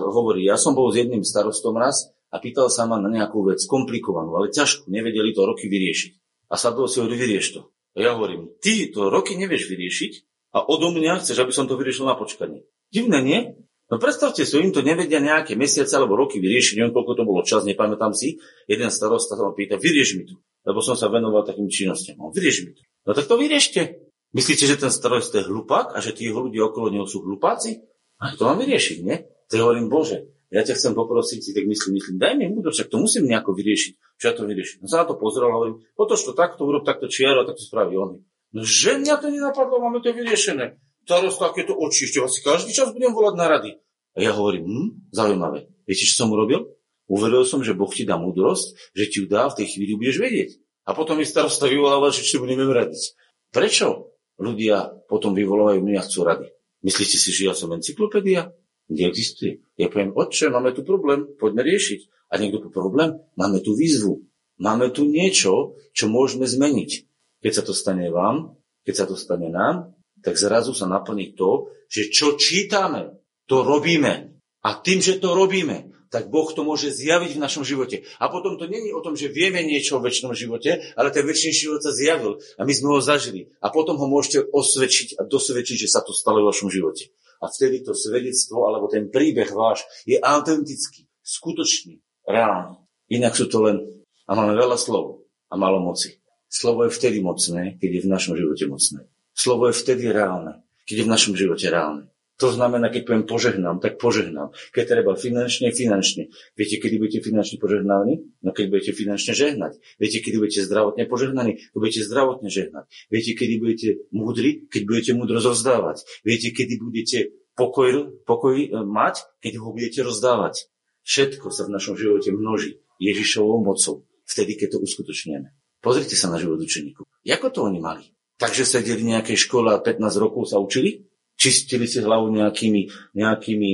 hovorí, 0.07 0.47
ja 0.47 0.55
som 0.55 0.71
bol 0.71 0.87
s 0.95 1.03
jedným 1.03 1.27
starostom 1.27 1.75
raz 1.75 2.07
a 2.31 2.39
pýtal 2.39 2.71
sa 2.71 2.87
ma 2.87 2.95
na 2.95 3.11
nejakú 3.11 3.43
vec, 3.43 3.59
komplikovanú, 3.67 4.31
ale 4.39 4.53
ťažko, 4.55 4.87
nevedeli 4.87 5.35
to 5.35 5.43
roky 5.43 5.67
vyriešiť. 5.67 6.11
A 6.47 6.55
sadol 6.55 6.87
si 6.87 7.03
hovorí, 7.03 7.19
vyrieš 7.19 7.59
to. 7.59 7.61
A 7.99 8.07
ja 8.07 8.15
hovorím, 8.15 8.55
ty 8.63 8.87
to 8.87 9.11
roky 9.11 9.35
nevieš 9.35 9.67
vyriešiť 9.67 10.13
a 10.55 10.63
odo 10.63 10.95
mňa 10.95 11.19
chceš, 11.19 11.43
aby 11.43 11.51
som 11.51 11.67
to 11.67 11.75
vyriešil 11.75 12.07
na 12.07 12.15
počkanie. 12.15 12.63
Divné, 12.87 13.19
nie? 13.19 13.39
No 13.87 13.95
predstavte 14.03 14.43
si, 14.43 14.51
im 14.59 14.75
to 14.75 14.83
nevedia 14.83 15.23
nejaké 15.23 15.55
mesiace 15.55 15.95
alebo 15.95 16.19
roky 16.19 16.43
vyriešiť, 16.43 16.75
neviem, 16.75 16.91
koľko 16.91 17.11
to 17.15 17.23
bolo 17.23 17.39
čas, 17.47 17.63
nepamätám 17.63 18.11
si. 18.11 18.35
Jeden 18.67 18.91
starosta 18.91 19.39
sa 19.39 19.47
ma 19.47 19.55
pýta, 19.55 19.79
vyrieš 19.79 20.19
mi 20.19 20.27
to, 20.27 20.35
lebo 20.67 20.83
som 20.83 20.99
sa 20.99 21.07
venoval 21.07 21.47
takým 21.47 21.71
činnostiam. 21.71 22.19
No, 22.19 22.35
vyrieš 22.35 22.67
mi 22.67 22.71
to. 22.75 22.83
No 23.07 23.15
tak 23.15 23.31
to 23.31 23.39
vyriešte. 23.39 24.03
Myslíte, 24.35 24.67
že 24.67 24.75
ten 24.75 24.91
starosta 24.91 25.39
je 25.39 25.47
hlupák 25.47 25.95
a 25.95 26.03
že 26.03 26.11
tí 26.11 26.27
jeho 26.27 26.43
ľudia 26.43 26.67
okolo 26.67 26.91
neho 26.91 27.07
sú 27.07 27.23
hlupáci? 27.23 27.79
A 28.19 28.35
to 28.35 28.43
mám 28.43 28.59
vyriešiť, 28.59 28.97
nie? 29.07 29.23
Tak 29.47 29.63
hovorím, 29.63 29.87
Bože, 29.87 30.35
ja 30.51 30.67
ťa 30.67 30.75
chcem 30.75 30.91
poprosiť, 30.91 31.39
si 31.39 31.51
tak 31.55 31.63
myslím, 31.63 31.95
myslím, 31.99 32.15
daj 32.19 32.33
mi 32.35 32.51
múdro, 32.51 32.75
však 32.75 32.91
to 32.91 32.99
musím 32.99 33.27
nejako 33.31 33.55
vyriešiť. 33.55 34.19
Čo 34.19 34.25
ja 34.27 34.33
to 34.35 34.43
vyrieším? 34.43 34.83
No 34.83 34.87
sa 34.91 35.03
na 35.03 35.07
to 35.07 35.15
pozeral 35.15 35.51
a 35.51 35.55
hovorím, 35.59 35.77
potoč 35.95 36.27
to 36.27 36.35
takto, 36.35 36.67
urob 36.67 36.83
takto 36.83 37.07
čiaro, 37.07 37.47
tak 37.47 37.55
to 37.55 37.63
spraví 37.63 37.95
on. 37.95 38.23
No 38.51 38.63
že 38.63 38.99
mňa 38.99 39.15
to 39.19 39.27
nenapadlo, 39.31 39.79
máme 39.79 39.99
to 39.99 40.11
vyriešené. 40.11 40.75
Starost 41.07 41.39
takéto 41.39 41.71
oči, 41.71 42.03
ešte 42.03 42.19
asi 42.19 42.43
každý 42.43 42.75
čas 42.75 42.91
budem 42.91 43.15
volať 43.15 43.35
na 43.39 43.47
rady. 43.47 43.71
A 44.19 44.27
ja 44.27 44.35
hovorím, 44.35 44.67
hm, 44.67 44.89
zaujímavé. 45.15 45.71
Viete, 45.87 46.03
čo 46.03 46.19
som 46.19 46.35
urobil? 46.35 46.67
Uveril 47.07 47.47
som, 47.47 47.63
že 47.63 47.71
Boh 47.71 47.87
ti 47.87 48.03
dá 48.03 48.19
múdrosť, 48.19 48.91
že 48.91 49.07
ti 49.07 49.23
ju 49.23 49.31
dá, 49.31 49.47
v 49.47 49.63
tej 49.63 49.71
chvíli 49.71 49.95
budeš 49.95 50.19
vedieť. 50.19 50.49
A 50.83 50.91
potom 50.91 51.15
mi 51.15 51.23
starosta 51.23 51.71
vyvolával, 51.71 52.11
že 52.11 52.27
či 52.27 52.35
budeme 52.35 52.67
radiť. 52.67 53.15
Prečo 53.55 54.19
ľudia 54.35 55.07
potom 55.07 55.31
vyvolávajú 55.31 55.79
mňa 55.79 56.01
chcú 56.03 56.27
rady? 56.27 56.51
Myslíte 56.83 57.15
si, 57.15 57.31
že 57.31 57.47
ja 57.47 57.55
som 57.55 57.71
encyklopédia? 57.71 58.51
neexistuje. 58.87 59.63
Ja 59.75 59.91
poviem, 59.91 60.15
otče, 60.15 60.49
máme 60.49 60.71
tu 60.71 60.83
problém, 60.87 61.27
poďme 61.35 61.63
riešiť. 61.67 62.31
A 62.31 62.39
niekto 62.39 62.59
povie, 62.59 62.75
problém, 62.75 63.09
máme 63.39 63.63
tu 63.63 63.75
výzvu. 63.75 64.27
Máme 64.59 64.91
tu 64.91 65.07
niečo, 65.07 65.79
čo 65.93 66.11
môžeme 66.11 66.43
zmeniť. 66.43 67.07
Keď 67.39 67.51
sa 67.53 67.63
to 67.63 67.71
stane 67.71 68.09
vám, 68.09 68.57
keď 68.83 68.93
sa 69.03 69.05
to 69.05 69.15
stane 69.15 69.47
nám, 69.53 69.95
tak 70.23 70.35
zrazu 70.35 70.73
sa 70.73 70.89
naplní 70.89 71.37
to, 71.37 71.71
že 71.87 72.11
čo 72.11 72.35
čítame, 72.35 73.17
to 73.47 73.63
robíme. 73.63 74.37
A 74.63 74.69
tým, 74.83 74.99
že 74.99 75.23
to 75.23 75.31
robíme, 75.31 75.95
tak 76.07 76.31
Boh 76.31 76.47
to 76.51 76.63
môže 76.63 76.91
zjaviť 76.91 77.35
v 77.35 77.43
našom 77.43 77.63
živote. 77.67 78.07
A 78.19 78.31
potom 78.31 78.55
to 78.55 78.67
není 78.67 78.91
o 78.95 79.03
tom, 79.03 79.15
že 79.15 79.31
vieme 79.31 79.63
niečo 79.63 79.99
o 79.99 80.03
väčšnom 80.03 80.31
živote, 80.31 80.95
ale 80.95 81.11
ten 81.11 81.23
väčší 81.27 81.51
život 81.51 81.83
sa 81.83 81.91
zjavil 81.91 82.39
a 82.55 82.61
my 82.63 82.73
sme 82.73 82.87
ho 82.95 82.99
zažili. 83.03 83.51
A 83.59 83.71
potom 83.71 83.99
ho 83.99 84.07
môžete 84.07 84.47
osvedčiť 84.51 85.19
a 85.19 85.27
dosvedčiť, 85.27 85.77
že 85.87 85.91
sa 85.91 86.03
to 86.03 86.15
stalo 86.15 86.43
v 86.43 86.49
vašom 86.51 86.71
živote. 86.71 87.11
A 87.43 87.51
vtedy 87.51 87.83
to 87.83 87.93
svedectvo 87.93 88.65
alebo 88.65 88.89
ten 88.89 89.11
príbeh 89.11 89.51
váš 89.51 89.85
je 90.07 90.17
autentický, 90.17 91.05
skutočný, 91.21 91.99
reálny. 92.25 92.81
Inak 93.13 93.35
sú 93.35 93.47
to 93.47 93.63
len, 93.63 93.83
a 94.27 94.31
máme 94.35 94.55
veľa 94.55 94.75
slov 94.75 95.27
a 95.47 95.55
málo 95.55 95.79
moci. 95.79 96.19
Slovo 96.47 96.87
je 96.87 96.95
vtedy 96.95 97.19
mocné, 97.19 97.75
keď 97.79 97.89
je 97.99 98.03
v 98.07 98.11
našom 98.11 98.33
živote 98.39 98.63
mocné. 98.67 99.07
Slovo 99.37 99.69
je 99.69 99.77
vtedy 99.77 100.09
reálne, 100.09 100.65
keď 100.89 100.95
je 100.97 101.05
v 101.05 101.13
našom 101.13 101.33
živote 101.37 101.69
reálne. 101.69 102.09
To 102.37 102.53
znamená, 102.53 102.93
keď 102.93 103.01
poviem 103.05 103.25
požehnám, 103.25 103.81
tak 103.81 103.97
požehnám. 103.97 104.53
Keď 104.69 104.83
treba 104.85 105.17
finančne, 105.17 105.73
finančne. 105.73 106.29
Viete, 106.53 106.77
kedy 106.77 107.01
budete 107.01 107.25
finančne 107.25 107.57
požehnaní? 107.57 108.29
No 108.45 108.53
keď 108.53 108.65
budete 108.69 108.91
finančne 108.93 109.33
žehnať. 109.33 109.81
Viete, 109.97 110.21
kedy 110.21 110.37
budete 110.37 110.61
zdravotne 110.61 111.09
požehnaní? 111.09 111.57
Keď 111.57 111.77
budete 111.81 112.01
zdravotne 112.05 112.49
žehnať. 112.53 112.85
Viete, 113.09 113.31
kedy 113.33 113.53
budete 113.57 113.87
múdri? 114.13 114.69
Keď 114.69 114.81
budete 114.85 115.11
múdro 115.17 115.41
rozdávať. 115.41 116.05
Viete, 116.21 116.53
kedy 116.53 116.73
budete 116.77 117.17
pokoj, 117.57 118.21
pokoj 118.29 118.53
e, 118.53 118.69
mať? 118.85 119.25
Keď 119.41 119.53
ho 119.57 119.73
budete 119.73 120.05
rozdávať. 120.05 120.69
Všetko 121.09 121.49
sa 121.49 121.65
v 121.65 121.73
našom 121.73 121.97
živote 121.97 122.29
množí 122.29 122.85
Ježišovou 123.01 123.65
mocou. 123.65 124.05
Vtedy, 124.29 124.61
keď 124.61 124.77
to 124.77 124.85
uskutočníme. 124.85 125.49
Pozrite 125.81 126.13
sa 126.13 126.29
na 126.29 126.37
život 126.37 126.61
učeníkov. 126.61 127.09
Ako 127.25 127.49
to 127.49 127.65
oni 127.65 127.81
mali? 127.81 128.16
Takže 128.37 128.63
sedeli 128.65 129.01
v 129.01 129.17
nejakej 129.17 129.37
škole 129.37 129.73
a 129.73 129.81
15 129.81 130.21
rokov 130.21 130.49
sa 130.49 130.61
učili? 130.61 131.07
čistili 131.37 131.85
si 131.85 132.01
hlavu 132.01 132.33
nejakými, 132.33 133.13
nejakými 133.13 133.69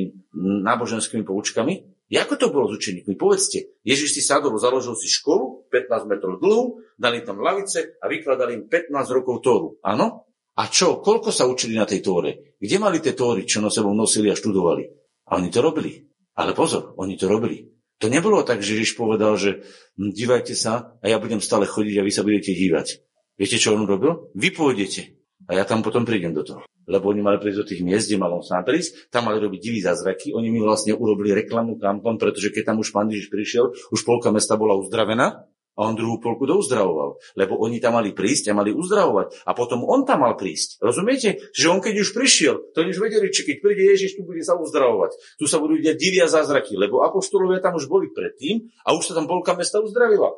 náboženskými 0.67 1.23
poučkami. 1.23 1.73
Ako 2.13 2.37
to 2.37 2.53
bolo 2.53 2.69
s 2.69 2.77
učeníkmi? 2.77 3.17
Povedzte, 3.17 3.73
Ježiš 3.81 4.13
si 4.13 4.21
sadol, 4.21 4.53
založil 4.61 4.93
si 4.93 5.09
školu, 5.09 5.65
15 5.73 6.05
metrov 6.05 6.37
dlhú, 6.37 6.85
dali 6.93 7.25
tam 7.25 7.41
lavice 7.41 7.97
a 7.97 8.05
vykladali 8.05 8.61
im 8.61 8.63
15 8.69 8.93
rokov 9.17 9.41
Tóru. 9.41 9.81
Áno? 9.81 10.29
A 10.53 10.69
čo? 10.69 11.01
Koľko 11.01 11.33
sa 11.33 11.49
učili 11.49 11.73
na 11.73 11.89
tej 11.89 12.05
Tóre? 12.05 12.53
Kde 12.61 12.77
mali 12.77 13.01
tie 13.01 13.17
Tóry, 13.17 13.49
čo 13.49 13.65
na 13.65 13.73
sebou 13.73 13.97
nosili 13.97 14.29
a 14.29 14.37
študovali? 14.37 14.85
A 15.33 15.41
oni 15.41 15.49
to 15.49 15.65
robili. 15.65 16.05
Ale 16.37 16.53
pozor, 16.53 16.93
oni 17.01 17.17
to 17.17 17.25
robili. 17.25 17.73
To 17.97 18.05
nebolo 18.13 18.45
tak, 18.45 18.61
že 18.61 18.77
Ježiš 18.77 18.93
povedal, 18.93 19.33
že 19.33 19.65
hm, 19.97 20.13
dívajte 20.13 20.53
sa 20.53 20.93
a 21.01 21.05
ja 21.09 21.17
budem 21.17 21.41
stále 21.41 21.65
chodiť 21.65 21.97
a 21.97 22.05
vy 22.05 22.11
sa 22.13 22.21
budete 22.21 22.53
dívať. 22.53 23.01
Viete, 23.35 23.57
čo 23.57 23.73
on 23.73 23.89
robil? 23.89 24.29
Vy 24.37 24.53
pôjdete. 24.53 25.17
A 25.49 25.59
ja 25.59 25.67
tam 25.67 25.83
potom 25.83 26.07
prídem 26.07 26.31
do 26.31 26.45
toho 26.45 26.63
lebo 26.87 27.11
oni 27.11 27.23
mali 27.23 27.39
prísť 27.39 27.59
do 27.63 27.67
tých 27.67 27.81
miest, 27.83 28.11
kde 28.11 28.19
mal 28.19 28.31
on 28.35 28.43
sám 28.43 28.67
prísť, 28.67 29.07
tam 29.07 29.31
mali 29.31 29.39
robiť 29.39 29.59
divý 29.59 29.79
zázraky, 29.79 30.35
oni 30.35 30.51
mi 30.51 30.59
vlastne 30.59 30.95
urobili 30.95 31.31
reklamnú 31.31 31.79
kampaň, 31.79 32.19
pretože 32.19 32.51
keď 32.51 32.73
tam 32.73 32.83
už 32.83 32.91
pán 32.91 33.07
Ježiš 33.07 33.31
prišiel, 33.31 33.71
už 33.91 34.03
polka 34.03 34.35
mesta 34.35 34.59
bola 34.59 34.75
uzdravená 34.75 35.47
a 35.73 35.89
on 35.89 35.97
druhú 35.97 36.21
polku 36.21 36.45
douzdravoval, 36.45 37.17
lebo 37.33 37.57
oni 37.57 37.81
tam 37.81 37.97
mali 37.97 38.13
prísť 38.13 38.53
a 38.53 38.57
mali 38.57 38.69
uzdravovať 38.77 39.41
a 39.41 39.57
potom 39.57 39.81
on 39.81 40.05
tam 40.05 40.21
mal 40.21 40.37
prísť. 40.37 40.77
Rozumiete? 40.77 41.49
Že 41.49 41.65
on 41.73 41.79
keď 41.81 41.95
už 41.97 42.13
prišiel, 42.13 42.55
to 42.77 42.85
už 42.85 43.01
vedeli, 43.01 43.33
či 43.33 43.41
keď 43.41 43.57
príde 43.57 43.83
Ježiš, 43.89 44.21
tu 44.21 44.21
bude 44.21 44.45
sa 44.45 44.53
uzdravovať. 44.53 45.17
Tu 45.41 45.49
sa 45.49 45.57
budú 45.57 45.81
diať 45.81 45.97
divia 45.97 46.29
zázraky, 46.29 46.77
lebo 46.77 47.01
apoštolovia 47.01 47.57
tam 47.57 47.73
už 47.73 47.89
boli 47.89 48.13
predtým 48.13 48.69
a 48.85 48.93
už 48.93 49.09
sa 49.09 49.13
tam 49.17 49.25
polka 49.25 49.57
mesta 49.57 49.81
uzdravila. 49.81 50.29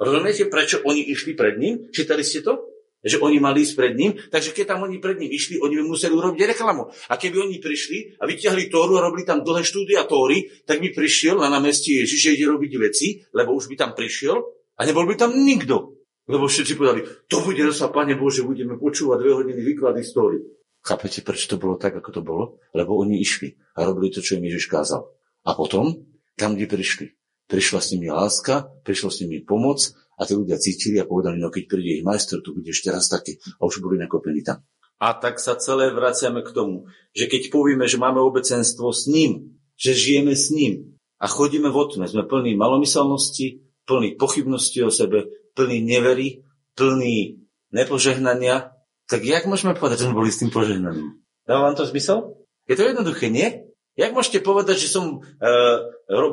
Rozumiete, 0.00 0.50
prečo 0.50 0.82
oni 0.82 1.02
išli 1.14 1.38
pred 1.38 1.58
ním? 1.58 1.88
Čítali 1.94 2.26
ste 2.26 2.42
to? 2.42 2.74
že 3.04 3.20
oni 3.20 3.36
mali 3.36 3.60
ísť 3.60 3.76
pred 3.76 3.92
ním, 3.92 4.16
takže 4.16 4.56
keď 4.56 4.74
tam 4.74 4.88
oni 4.88 4.96
pred 4.96 5.20
ním 5.20 5.28
išli, 5.28 5.60
oni 5.60 5.76
by 5.76 5.84
museli 5.84 6.16
urobiť 6.16 6.56
reklamu. 6.56 6.88
A 7.12 7.20
keby 7.20 7.44
oni 7.44 7.60
prišli 7.60 8.16
a 8.16 8.24
vyťahli 8.24 8.72
Tóru 8.72 8.96
a 8.96 9.04
robili 9.04 9.28
tam 9.28 9.44
dlhé 9.44 9.60
štúdia 9.60 10.08
Tóry, 10.08 10.48
tak 10.64 10.80
by 10.80 10.96
prišiel 10.96 11.36
na 11.36 11.52
námestie 11.52 12.00
Ježiš, 12.00 12.18
že 12.24 12.32
ide 12.40 12.48
robiť 12.48 12.72
veci, 12.80 13.20
lebo 13.36 13.52
už 13.52 13.68
by 13.68 13.76
tam 13.76 13.90
prišiel 13.92 14.40
a 14.80 14.80
nebol 14.88 15.04
by 15.04 15.20
tam 15.20 15.36
nikto. 15.36 16.00
Lebo 16.24 16.48
všetci 16.48 16.80
povedali, 16.80 17.04
to 17.28 17.44
bude 17.44 17.60
sa, 17.76 17.92
Pane 17.92 18.16
Bože, 18.16 18.48
budeme 18.48 18.80
počúvať 18.80 19.20
dve 19.20 19.32
hodiny 19.36 19.60
výklady 19.60 20.00
Tóry. 20.08 20.40
Chápete, 20.80 21.20
prečo 21.20 21.52
to 21.52 21.56
bolo 21.60 21.76
tak, 21.76 22.00
ako 22.00 22.10
to 22.12 22.20
bolo? 22.24 22.44
Lebo 22.72 22.96
oni 22.96 23.20
išli 23.20 23.52
a 23.76 23.84
robili 23.84 24.08
to, 24.08 24.24
čo 24.24 24.40
im 24.40 24.48
Ježiš 24.48 24.68
kázal. 24.72 25.04
A 25.44 25.52
potom, 25.52 25.92
tam, 26.40 26.56
kde 26.56 26.64
prišli, 26.64 27.12
prišla 27.48 27.80
s 27.80 27.88
nimi 27.96 28.08
láska, 28.08 28.68
prišla 28.84 29.10
s 29.10 29.20
nimi 29.24 29.44
pomoc 29.44 29.92
a 30.16 30.24
tí 30.24 30.32
ľudia 30.38 30.60
cítili 30.60 31.02
a 31.02 31.08
povedali, 31.08 31.42
no 31.42 31.50
keď 31.50 31.64
príde 31.66 32.00
ich 32.00 32.06
majster, 32.06 32.40
tu 32.40 32.54
bude 32.54 32.70
ešte 32.70 32.90
raz 32.90 33.10
taký. 33.10 33.36
A 33.58 33.66
už 33.66 33.82
boli 33.82 33.98
nakopení 33.98 34.40
tam. 34.46 34.62
A 35.02 35.12
tak 35.18 35.42
sa 35.42 35.58
celé 35.58 35.90
vraciame 35.90 36.46
k 36.46 36.54
tomu, 36.54 36.86
že 37.12 37.26
keď 37.26 37.50
povieme, 37.50 37.84
že 37.90 37.98
máme 37.98 38.22
obecenstvo 38.22 38.94
s 38.94 39.10
ním, 39.10 39.58
že 39.74 39.92
žijeme 39.92 40.38
s 40.38 40.54
ním 40.54 40.96
a 41.18 41.26
chodíme 41.26 41.66
v 41.68 41.76
otme, 41.76 42.06
sme 42.06 42.24
plní 42.24 42.54
malomyselnosti, 42.54 43.66
plní 43.84 44.14
pochybnosti 44.14 44.80
o 44.86 44.90
sebe, 44.94 45.28
plní 45.58 45.82
nevery, 45.82 46.46
plní 46.78 47.42
nepožehnania, 47.74 48.70
tak 49.10 49.26
jak 49.26 49.44
môžeme 49.44 49.76
povedať, 49.76 50.00
že 50.00 50.06
sme 50.08 50.16
boli 50.16 50.30
s 50.32 50.40
tým 50.40 50.54
požehnaním? 50.54 51.20
Dáva 51.44 51.68
vám 51.68 51.76
to 51.76 51.84
zmysel? 51.84 52.40
Je 52.64 52.78
to 52.78 52.88
jednoduché, 52.88 53.28
nie? 53.28 53.63
Jak 53.94 54.10
môžete 54.10 54.42
povedať, 54.42 54.86
že 54.86 54.90
som 54.90 55.22
e, 55.22 55.42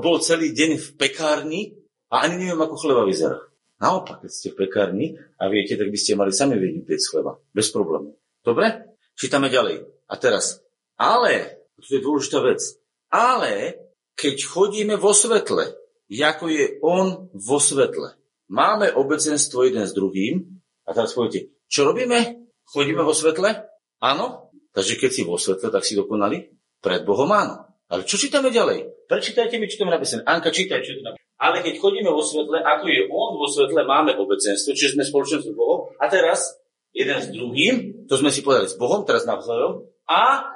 bol 0.02 0.18
celý 0.18 0.50
deň 0.50 0.72
v 0.82 0.88
pekárni 0.98 1.62
a 2.10 2.26
ani 2.26 2.42
neviem, 2.42 2.58
ako 2.58 2.76
chleba 2.78 3.06
vyzerá? 3.06 3.38
Naopak, 3.82 4.26
keď 4.26 4.32
ste 4.34 4.50
v 4.54 4.60
pekárni 4.66 5.08
a 5.38 5.50
viete, 5.50 5.78
tak 5.78 5.90
by 5.90 5.98
ste 5.98 6.18
mali 6.18 6.34
sami 6.34 6.58
vedieť 6.58 6.86
piec 6.86 7.02
chleba. 7.06 7.38
Bez 7.54 7.74
problému. 7.74 8.14
Dobre? 8.42 8.98
Čítame 9.18 9.50
ďalej. 9.50 9.86
A 10.10 10.14
teraz. 10.18 10.62
Ale, 10.98 11.66
to 11.82 11.98
je 11.98 12.02
dôležitá 12.02 12.46
vec, 12.46 12.62
ale 13.10 13.78
keď 14.14 14.38
chodíme 14.46 15.02
vo 15.02 15.18
svetle, 15.18 15.82
ako 16.12 16.46
je 16.52 16.78
on 16.86 17.32
vo 17.34 17.58
svetle. 17.58 18.22
Máme 18.52 18.92
obecenstvo 18.94 19.64
jeden 19.66 19.88
s 19.88 19.96
druhým 19.96 20.62
a 20.86 20.92
teraz 20.92 21.16
poviete, 21.16 21.56
čo 21.72 21.88
robíme? 21.88 22.52
Chodíme 22.68 23.02
vo 23.02 23.16
svetle? 23.16 23.66
Áno. 24.04 24.52
Takže 24.72 24.96
keď 24.96 25.10
si 25.12 25.22
vo 25.28 25.36
svetle, 25.36 25.68
tak 25.72 25.84
si 25.84 26.00
dokonali? 26.00 26.61
Pred 26.82 27.06
Bohom 27.06 27.30
áno. 27.30 27.70
Ale 27.88 28.04
čo 28.10 28.18
čítame 28.18 28.50
ďalej? 28.50 29.06
Prečítajte 29.06 29.62
mi, 29.62 29.70
čo 29.70 29.84
tam 29.84 29.94
napísané. 29.94 30.26
Anka, 30.26 30.50
čítaj, 30.50 30.82
čo 30.82 30.98
tam 31.04 31.14
Ale 31.38 31.62
keď 31.62 31.78
chodíme 31.78 32.10
vo 32.10 32.24
svetle, 32.24 32.58
ako 32.64 32.86
je 32.88 33.02
on 33.12 33.32
vo 33.38 33.48
svetle, 33.48 33.84
máme 33.86 34.18
obecenstvo, 34.18 34.74
čiže 34.74 34.96
sme 34.98 35.04
spoločenstvo 35.06 35.52
s 35.54 35.58
Bohom. 35.58 35.92
A 36.00 36.08
teraz 36.10 36.58
jeden 36.96 37.20
s 37.20 37.30
druhým, 37.30 38.08
to 38.08 38.16
sme 38.18 38.32
si 38.34 38.42
povedali 38.42 38.72
s 38.72 38.80
Bohom, 38.80 39.04
teraz 39.06 39.28
navzájom. 39.28 39.86
A 40.08 40.48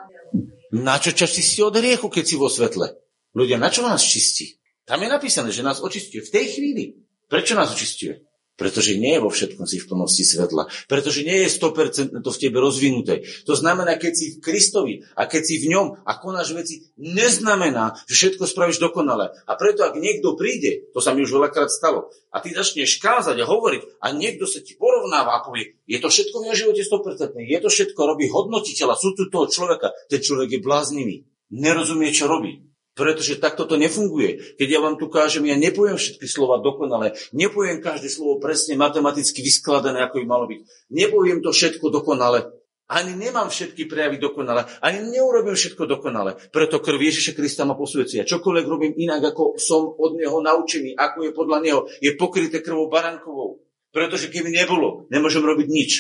na 0.76 0.96
čo 1.00 1.16
ťa 1.16 1.28
čistí 1.30 1.62
od 1.64 1.76
hriechu, 1.76 2.08
keď 2.12 2.24
si 2.24 2.36
vo 2.36 2.52
svetle? 2.52 3.00
Ľudia, 3.36 3.60
na 3.60 3.68
čo 3.68 3.84
nás 3.84 4.04
čistí? 4.04 4.60
Tam 4.88 5.04
je 5.04 5.10
napísané, 5.12 5.52
že 5.52 5.66
nás 5.66 5.84
očistuje 5.84 6.24
v 6.24 6.32
tej 6.32 6.46
chvíli. 6.56 6.84
Prečo 7.28 7.58
nás 7.58 7.74
očistuje? 7.74 8.22
Pretože 8.56 8.96
nie 8.96 9.20
je 9.20 9.24
vo 9.24 9.32
všetkom 9.32 9.68
si 9.68 9.84
v 9.84 9.88
plnosti 9.92 10.24
svetla. 10.24 10.72
Pretože 10.88 11.28
nie 11.28 11.44
je 11.44 11.50
100% 11.52 12.24
to 12.24 12.30
v 12.32 12.40
tebe 12.40 12.58
rozvinuté. 12.64 13.28
To 13.44 13.54
znamená, 13.54 14.00
keď 14.00 14.14
si 14.16 14.26
v 14.36 14.42
Kristovi 14.42 14.94
a 15.20 15.28
keď 15.28 15.42
si 15.44 15.56
v 15.60 15.76
ňom 15.76 16.08
a 16.08 16.12
konáš 16.16 16.56
veci, 16.56 16.88
neznamená, 16.96 18.00
že 18.08 18.16
všetko 18.16 18.48
spravíš 18.48 18.80
dokonale. 18.80 19.36
A 19.44 19.60
preto, 19.60 19.84
ak 19.84 20.00
niekto 20.00 20.40
príde, 20.40 20.88
to 20.96 21.04
sa 21.04 21.12
mi 21.12 21.28
už 21.28 21.36
veľakrát 21.36 21.68
stalo, 21.68 22.16
a 22.36 22.44
ty 22.44 22.52
začneš 22.52 23.00
kázať 23.00 23.40
a 23.40 23.48
hovoriť 23.48 24.04
a 24.04 24.12
niekto 24.12 24.44
sa 24.44 24.60
ti 24.60 24.76
porovnáva 24.76 25.40
a 25.40 25.44
povie, 25.44 25.80
je 25.88 26.04
to 26.04 26.12
všetko 26.12 26.36
v 26.36 26.46
jeho 26.52 26.60
živote 26.68 26.84
100%, 26.84 27.40
je 27.40 27.60
to 27.64 27.70
všetko, 27.72 28.00
robí 28.04 28.28
hodnotiteľa, 28.28 29.00
sú 29.00 29.16
tu 29.16 29.32
toho 29.32 29.48
človeka, 29.48 29.96
ten 30.12 30.20
človek 30.20 30.60
je 30.60 30.60
bláznivý. 30.60 31.16
Nerozumie, 31.56 32.12
čo 32.12 32.28
robí. 32.28 32.75
Pretože 32.96 33.44
takto 33.44 33.68
to 33.68 33.76
nefunguje. 33.76 34.56
Keď 34.56 34.68
ja 34.72 34.80
vám 34.80 34.96
tu 34.96 35.12
kážem, 35.12 35.44
ja 35.52 35.60
nepoviem 35.60 36.00
všetky 36.00 36.24
slova 36.32 36.64
dokonale, 36.64 37.12
nepoviem 37.36 37.84
každé 37.84 38.08
slovo 38.08 38.40
presne 38.40 38.80
matematicky 38.80 39.44
vyskladané, 39.44 40.00
ako 40.08 40.24
by 40.24 40.26
malo 40.26 40.48
byť. 40.48 40.60
Nepoviem 40.96 41.44
to 41.44 41.52
všetko 41.52 41.92
dokonale. 41.92 42.56
Ani 42.86 43.18
nemám 43.18 43.50
všetky 43.50 43.90
prejavy 43.90 44.22
dokonale, 44.22 44.70
ani 44.80 45.10
neurobím 45.10 45.58
všetko 45.58 45.90
dokonale. 45.90 46.38
Preto 46.54 46.78
krv 46.78 47.02
Ježiša 47.02 47.34
Krista 47.34 47.66
ma 47.66 47.74
posvedcuje. 47.74 48.24
Čokoľvek 48.30 48.66
robím 48.70 48.94
inak, 48.94 49.34
ako 49.34 49.58
som 49.58 49.90
od 49.90 50.16
neho 50.16 50.38
naučený, 50.38 50.94
ako 50.94 51.26
je 51.26 51.32
podľa 51.34 51.60
neho, 51.66 51.80
je 51.98 52.14
pokryté 52.14 52.62
krvou 52.62 52.86
barankovou. 52.88 53.60
Pretože 53.90 54.30
keby 54.30 54.54
nebolo, 54.54 55.10
nemôžem 55.10 55.42
robiť 55.42 55.68
nič. 55.68 55.92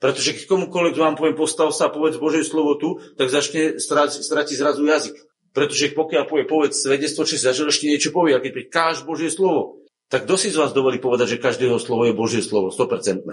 Pretože 0.00 0.32
keď 0.32 0.48
komukoľvek 0.48 0.96
vám 0.96 1.14
poviem, 1.20 1.36
postav 1.36 1.76
sa 1.76 1.92
a 1.92 1.94
povedz 1.94 2.16
Božie 2.16 2.40
slovo 2.40 2.80
tu, 2.80 2.96
tak 3.20 3.28
začne 3.28 3.76
stratiť 4.16 4.56
zrazu 4.56 4.80
jazyk. 4.88 5.29
Pretože 5.50 5.90
pokiaľ 5.92 6.24
povie 6.30 6.46
povedz 6.46 6.86
svedectvo, 6.86 7.26
či 7.26 7.40
zažil 7.40 7.66
ešte 7.66 7.90
niečo 7.90 8.14
povie, 8.14 8.38
a 8.38 8.42
keď 8.42 8.70
káž 8.70 9.02
Božie 9.02 9.30
slovo, 9.30 9.82
tak 10.10 10.26
kto 10.26 10.34
si 10.38 10.50
z 10.50 10.58
vás 10.58 10.74
dovolí 10.74 10.98
povedať, 11.02 11.38
že 11.38 11.42
každého 11.42 11.78
slovo 11.78 12.06
je 12.06 12.14
Božie 12.14 12.42
slovo, 12.42 12.70
100%. 12.70 13.26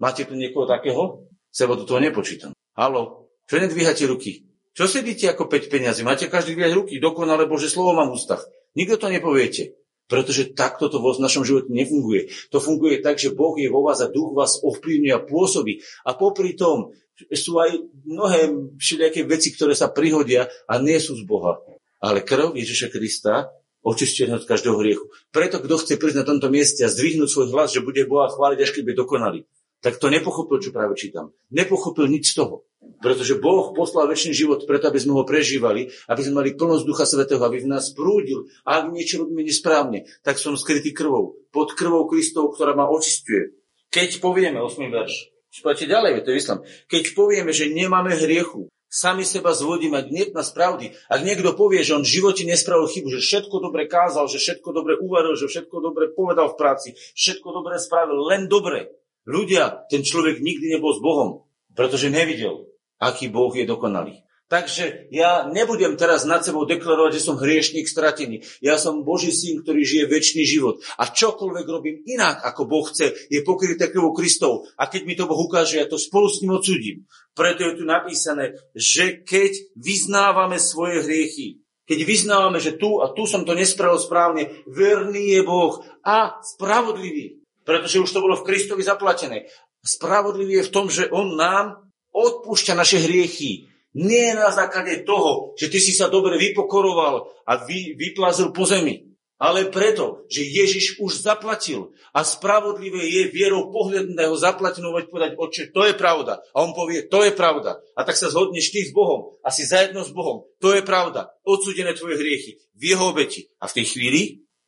Máte 0.00 0.24
tu 0.24 0.36
niekoho 0.36 0.64
takého? 0.64 1.28
Sebo 1.52 1.76
do 1.76 1.84
toho 1.84 2.00
nepočítam. 2.00 2.56
Halo, 2.72 3.28
čo 3.44 3.60
nedvíhate 3.60 4.08
ruky? 4.08 4.48
Čo 4.72 4.88
sedíte 4.88 5.28
ako 5.28 5.52
5 5.52 5.68
peniazy? 5.68 6.00
Máte 6.00 6.32
každý 6.32 6.56
dvíhať 6.56 6.72
ruky, 6.72 6.96
dokonale 6.96 7.44
Bože 7.44 7.68
slovo 7.68 7.92
mám 7.92 8.08
v 8.08 8.16
ústach. 8.16 8.40
Nikto 8.72 8.96
to 8.96 9.12
nepoviete. 9.12 9.76
Pretože 10.08 10.52
takto 10.52 10.88
to 10.92 11.00
vo 11.00 11.12
našom 11.16 11.44
živote 11.44 11.72
nefunguje. 11.72 12.32
To 12.52 12.60
funguje 12.60 13.00
tak, 13.00 13.20
že 13.20 13.32
Boh 13.32 13.56
je 13.56 13.68
vo 13.68 13.84
vás 13.84 14.00
a 14.00 14.12
duch 14.12 14.32
vás 14.32 14.60
ovplyvňuje 14.60 15.12
a 15.12 15.24
pôsobí. 15.24 15.84
A 16.08 16.16
popri 16.16 16.56
tom 16.56 16.96
sú 17.32 17.60
aj 17.60 17.70
mnohé 18.04 18.72
všelijaké 18.76 19.24
veci, 19.28 19.52
ktoré 19.52 19.76
sa 19.76 19.92
prihodia 19.92 20.48
a 20.68 20.80
nie 20.80 20.96
sú 20.98 21.16
z 21.16 21.24
Boha. 21.28 21.60
Ale 22.02 22.24
krv 22.26 22.56
Ježiša 22.58 22.90
Krista 22.90 23.52
očistuje 23.82 24.30
od 24.30 24.46
každého 24.46 24.78
hriechu. 24.78 25.10
Preto, 25.34 25.58
kto 25.58 25.78
chce 25.78 25.98
prísť 25.98 26.22
na 26.22 26.26
tomto 26.26 26.48
mieste 26.50 26.86
a 26.86 26.90
zdvihnúť 26.90 27.28
svoj 27.30 27.48
hlas, 27.50 27.74
že 27.74 27.84
bude 27.84 28.02
Boha 28.06 28.30
chváliť, 28.30 28.58
až 28.62 28.70
keď 28.74 28.82
bude 28.86 28.98
dokonalý, 28.98 29.40
tak 29.82 29.98
to 29.98 30.06
nepochopil, 30.06 30.62
čo 30.62 30.70
práve 30.70 30.94
čítam. 30.94 31.34
Nepochopil 31.50 32.06
nič 32.06 32.30
z 32.32 32.38
toho. 32.38 32.62
Pretože 33.02 33.38
Boh 33.42 33.74
poslal 33.74 34.06
väčší 34.06 34.30
život 34.30 34.62
preto, 34.62 34.86
aby 34.86 34.98
sme 35.02 35.18
ho 35.18 35.26
prežívali, 35.26 35.90
aby 36.06 36.20
sme 36.22 36.38
mali 36.38 36.54
plnosť 36.54 36.86
Ducha 36.86 37.02
Svetého, 37.06 37.42
aby 37.42 37.66
v 37.66 37.70
nás 37.70 37.90
prúdil. 37.90 38.46
A 38.62 38.82
ak 38.82 38.94
niečo 38.94 39.26
robíme 39.26 39.42
nesprávne, 39.42 40.06
tak 40.22 40.38
som 40.38 40.54
skrytý 40.54 40.94
krvou. 40.94 41.34
Pod 41.50 41.74
krvou 41.74 42.06
Kristov, 42.06 42.54
ktorá 42.54 42.78
ma 42.78 42.86
očistuje. 42.86 43.58
Keď 43.90 44.22
povieme, 44.22 44.62
8. 44.62 44.86
verš, 44.86 45.31
Poďte 45.60 45.92
ďalej, 45.92 46.24
to 46.24 46.32
je 46.32 46.40
islám. 46.40 46.64
Keď 46.88 47.12
povieme, 47.12 47.52
že 47.52 47.68
nemáme 47.68 48.16
hriechu, 48.16 48.72
sami 48.88 49.24
seba 49.24 49.52
zvodíme, 49.52 50.00
ak 50.00 50.08
nie 50.08 50.24
z 50.28 50.52
pravdy. 50.56 50.96
Ak 51.12 51.20
niekto 51.24 51.52
povie, 51.52 51.84
že 51.84 51.96
on 51.96 52.04
v 52.04 52.12
živote 52.12 52.44
nespravil 52.48 52.88
chybu, 52.88 53.08
že 53.12 53.20
všetko 53.20 53.56
dobre 53.60 53.84
kázal, 53.84 54.28
že 54.32 54.40
všetko 54.40 54.68
dobre 54.72 54.96
uvaril, 54.96 55.36
že 55.36 55.48
všetko 55.48 55.76
dobre 55.80 56.12
povedal 56.12 56.52
v 56.52 56.58
práci, 56.60 56.88
všetko 57.16 57.48
dobre 57.52 57.76
spravil, 57.80 58.20
len 58.24 58.48
dobre. 58.48 58.92
Ľudia, 59.28 59.88
ten 59.92 60.04
človek 60.04 60.40
nikdy 60.40 60.76
nebol 60.76 60.92
s 60.92 61.00
Bohom, 61.00 61.44
pretože 61.72 62.12
nevidel, 62.12 62.68
aký 63.00 63.28
Boh 63.32 63.52
je 63.52 63.64
dokonalý. 63.64 64.24
Takže 64.52 65.08
ja 65.08 65.48
nebudem 65.48 65.96
teraz 65.96 66.28
nad 66.28 66.44
sebou 66.44 66.68
deklarovať, 66.68 67.16
že 67.16 67.24
som 67.24 67.40
hriešnik 67.40 67.88
stratený. 67.88 68.44
Ja 68.60 68.76
som 68.76 69.00
Boží 69.00 69.32
syn, 69.32 69.64
ktorý 69.64 69.80
žije 69.80 70.04
väčší 70.12 70.44
život. 70.44 70.84
A 71.00 71.08
čokoľvek 71.08 71.64
robím 71.72 72.04
inak, 72.04 72.44
ako 72.44 72.68
Boh 72.68 72.84
chce, 72.84 73.16
je 73.32 73.40
pokryté 73.40 73.88
krvou 73.88 74.12
Kristov. 74.12 74.68
A 74.76 74.92
keď 74.92 75.08
mi 75.08 75.16
to 75.16 75.24
Boh 75.24 75.40
ukáže, 75.40 75.80
ja 75.80 75.88
to 75.88 75.96
spolu 75.96 76.28
s 76.28 76.44
ním 76.44 76.60
odsudím. 76.60 77.08
Preto 77.32 77.64
je 77.64 77.80
tu 77.80 77.88
napísané, 77.88 78.60
že 78.76 79.24
keď 79.24 79.56
vyznávame 79.72 80.60
svoje 80.60 81.00
hriechy, 81.00 81.64
keď 81.88 82.04
vyznávame, 82.04 82.60
že 82.60 82.76
tu 82.76 83.00
a 83.00 83.08
tu 83.08 83.24
som 83.24 83.48
to 83.48 83.56
nespravil 83.56 83.96
správne, 83.96 84.52
verný 84.68 85.32
je 85.32 85.48
Boh 85.48 85.80
a 86.04 86.36
spravodlivý. 86.44 87.40
Pretože 87.64 88.04
už 88.04 88.12
to 88.12 88.20
bolo 88.20 88.36
v 88.36 88.44
Kristovi 88.44 88.84
zaplatené. 88.84 89.48
Spravodlivý 89.80 90.60
je 90.60 90.68
v 90.68 90.74
tom, 90.76 90.92
že 90.92 91.08
On 91.08 91.40
nám 91.40 91.88
odpúšťa 92.12 92.76
naše 92.76 93.00
hriechy 93.00 93.71
nie 93.92 94.32
na 94.32 94.48
základe 94.48 95.04
toho, 95.04 95.52
že 95.56 95.68
ty 95.68 95.78
si 95.80 95.92
sa 95.92 96.08
dobre 96.08 96.40
vypokoroval 96.40 97.28
a 97.44 97.52
vy, 97.68 97.92
vyplazil 97.96 98.50
po 98.50 98.64
zemi, 98.64 99.12
ale 99.42 99.66
preto, 99.74 100.22
že 100.30 100.46
Ježiš 100.46 101.02
už 101.02 101.26
zaplatil 101.26 101.90
a 102.14 102.22
spravodlivé 102.22 103.02
je 103.02 103.22
vierou 103.34 103.74
pohľadného 103.74 104.38
zaplatinovať 104.38 105.10
povedať, 105.10 105.30
oče, 105.34 105.74
to 105.74 105.82
je 105.82 105.98
pravda. 105.98 106.38
A 106.54 106.62
on 106.62 106.70
povie, 106.70 107.02
to 107.10 107.26
je 107.26 107.34
pravda. 107.34 107.82
A 107.98 108.06
tak 108.06 108.14
sa 108.14 108.30
zhodneš 108.30 108.70
ty 108.70 108.86
s 108.86 108.94
Bohom 108.94 109.34
a 109.42 109.50
si 109.50 109.66
zajedno 109.66 110.06
s 110.06 110.14
Bohom. 110.14 110.46
To 110.62 110.70
je 110.70 110.86
pravda. 110.86 111.34
Odsudené 111.42 111.90
tvoje 111.98 112.22
hriechy 112.22 112.62
v 112.78 112.94
jeho 112.94 113.10
obeti. 113.10 113.50
A 113.58 113.66
v 113.66 113.82
tej 113.82 113.90
chvíli 113.90 114.20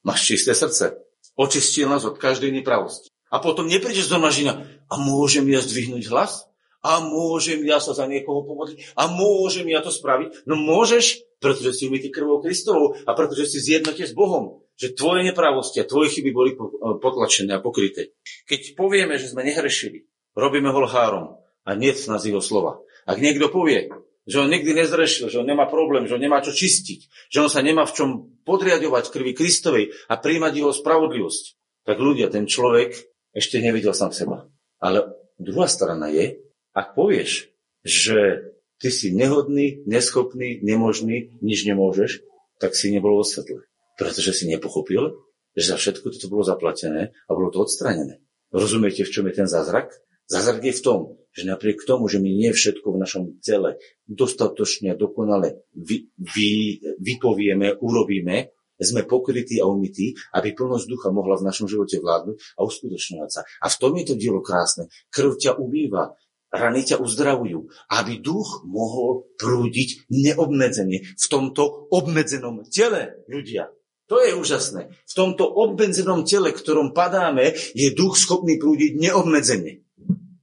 máš 0.02 0.26
čisté 0.26 0.58
srdce. 0.58 0.98
Očistil 1.38 1.87
nás 1.87 2.02
od 2.02 2.18
každej 2.18 2.50
nepravosti. 2.50 3.14
A 3.30 3.38
potom 3.38 3.70
neprídeš 3.70 4.10
do 4.10 4.18
mažina 4.18 4.66
a 4.90 4.98
môžem 4.98 5.46
ja 5.54 5.62
zdvihnúť 5.62 6.10
hlas? 6.10 6.50
A 6.85 7.01
môžem 7.01 7.64
ja 7.64 7.81
sa 7.81 7.97
za 7.97 8.05
niekoho 8.05 8.44
pomodliť 8.44 8.92
a 8.92 9.09
môžem 9.09 9.64
ja 9.73 9.81
to 9.81 9.88
spraviť. 9.88 10.44
No 10.44 10.61
môžeš, 10.61 11.25
pretože 11.40 11.81
si 11.81 11.88
umytý 11.88 12.12
krvou 12.12 12.44
Kristovou 12.44 12.92
a 13.09 13.11
pretože 13.16 13.57
si 13.57 13.59
zjednote 13.64 14.05
s 14.05 14.12
Bohom. 14.12 14.61
Že 14.75 14.99
tvoje 14.99 15.20
nepravosti 15.23 15.79
a 15.81 15.88
tvoje 15.88 16.12
chyby 16.18 16.31
boli 16.35 16.53
potlačené 16.99 17.57
a 17.57 17.62
pokryté. 17.62 18.12
Keď 18.44 18.75
povieme, 18.75 19.16
že 19.16 19.31
sme 19.31 19.47
nehrešili, 19.47 20.05
robíme 20.35 20.68
ho 20.68 20.81
lhárom 20.85 21.40
a 21.62 21.70
nie 21.79 21.94
z 21.94 22.11
nás 22.11 22.27
jeho 22.27 22.42
slova. 22.42 22.83
Ak 23.07 23.23
niekto 23.23 23.49
povie, 23.55 23.88
že 24.27 24.40
on 24.42 24.51
nikdy 24.51 24.75
nezrešil, 24.75 25.31
že 25.31 25.38
on 25.40 25.47
nemá 25.47 25.70
problém, 25.70 26.11
že 26.11 26.16
on 26.16 26.23
nemá 26.27 26.42
čo 26.42 26.51
čistiť, 26.51 27.31
že 27.31 27.38
on 27.38 27.53
sa 27.53 27.62
nemá 27.62 27.87
v 27.87 27.94
čom 27.94 28.09
podriadovať 28.42 29.14
krvi 29.14 29.33
Kristovej 29.37 29.94
a 30.11 30.18
príjmať 30.18 30.53
jeho 30.59 30.73
spravodlivosť, 30.75 31.44
tak 31.85 31.97
ľudia, 32.01 32.33
ten 32.33 32.49
človek 32.49 32.97
ešte 33.31 33.61
nevidel 33.61 33.92
sám 33.92 34.11
seba. 34.16 34.49
Ale 34.81 35.07
druhá 35.37 35.68
strana 35.68 36.09
je, 36.09 36.40
ak 36.74 36.98
povieš, 36.98 37.48
že 37.87 38.50
ty 38.82 38.90
si 38.90 39.14
nehodný, 39.14 39.87
neschopný, 39.87 40.60
nemožný, 40.60 41.38
nič 41.40 41.64
nemôžeš, 41.64 42.26
tak 42.58 42.74
si 42.74 42.90
nebol 42.90 43.16
vo 43.16 43.24
svetle. 43.24 43.64
Pretože 43.94 44.34
si 44.34 44.44
nepochopil, 44.50 45.14
že 45.54 45.70
za 45.70 45.76
všetko 45.78 46.10
toto 46.10 46.26
bolo 46.26 46.42
zaplatené 46.42 47.14
a 47.14 47.30
bolo 47.30 47.54
to 47.54 47.62
odstranené. 47.62 48.18
Rozumiete, 48.50 49.06
v 49.06 49.12
čom 49.14 49.26
je 49.30 49.34
ten 49.38 49.48
zázrak? 49.48 49.94
Zázrak 50.26 50.66
je 50.66 50.74
v 50.74 50.82
tom, 50.82 51.00
že 51.34 51.46
napriek 51.46 51.82
tomu, 51.87 52.10
že 52.10 52.18
my 52.18 52.30
nie 52.30 52.50
všetko 52.50 52.94
v 52.94 53.00
našom 53.02 53.24
tele 53.42 53.78
dostatočne 54.06 54.94
dokonale 54.98 55.66
vy, 55.74 56.10
vy, 56.16 56.80
vypovieme, 56.98 57.78
urobíme, 57.78 58.54
sme 58.80 59.06
pokrytí 59.06 59.62
a 59.62 59.70
umytí, 59.70 60.18
aby 60.34 60.50
plnosť 60.50 60.87
ducha 60.90 61.08
mohla 61.14 61.38
v 61.38 61.46
našom 61.46 61.70
živote 61.70 62.02
vládnuť 62.02 62.37
a 62.58 62.60
uskutočňovať 62.66 63.30
sa. 63.30 63.40
A 63.62 63.66
v 63.70 63.78
tom 63.78 63.92
je 63.98 64.04
to 64.06 64.14
dielo 64.18 64.42
krásne. 64.42 64.90
Krv 65.14 65.38
ťa 65.38 65.58
umýva, 65.58 66.14
rany 66.55 66.87
ťa 66.87 67.03
uzdravujú, 67.03 67.67
aby 67.90 68.23
duch 68.23 68.62
mohol 68.64 69.27
prúdiť 69.37 70.07
neobmedzenie 70.09 71.03
v 71.19 71.27
tomto 71.27 71.90
obmedzenom 71.90 72.62
tele 72.71 73.27
ľudia. 73.27 73.75
To 74.07 74.21
je 74.21 74.37
úžasné. 74.37 74.93
V 74.93 75.12
tomto 75.17 75.49
obmedzenom 75.49 76.29
tele, 76.29 76.53
ktorom 76.53 76.93
padáme, 76.93 77.57
je 77.73 77.88
duch 77.97 78.21
schopný 78.21 78.61
prúdiť 78.61 79.01
neobmedzenie. 79.01 79.81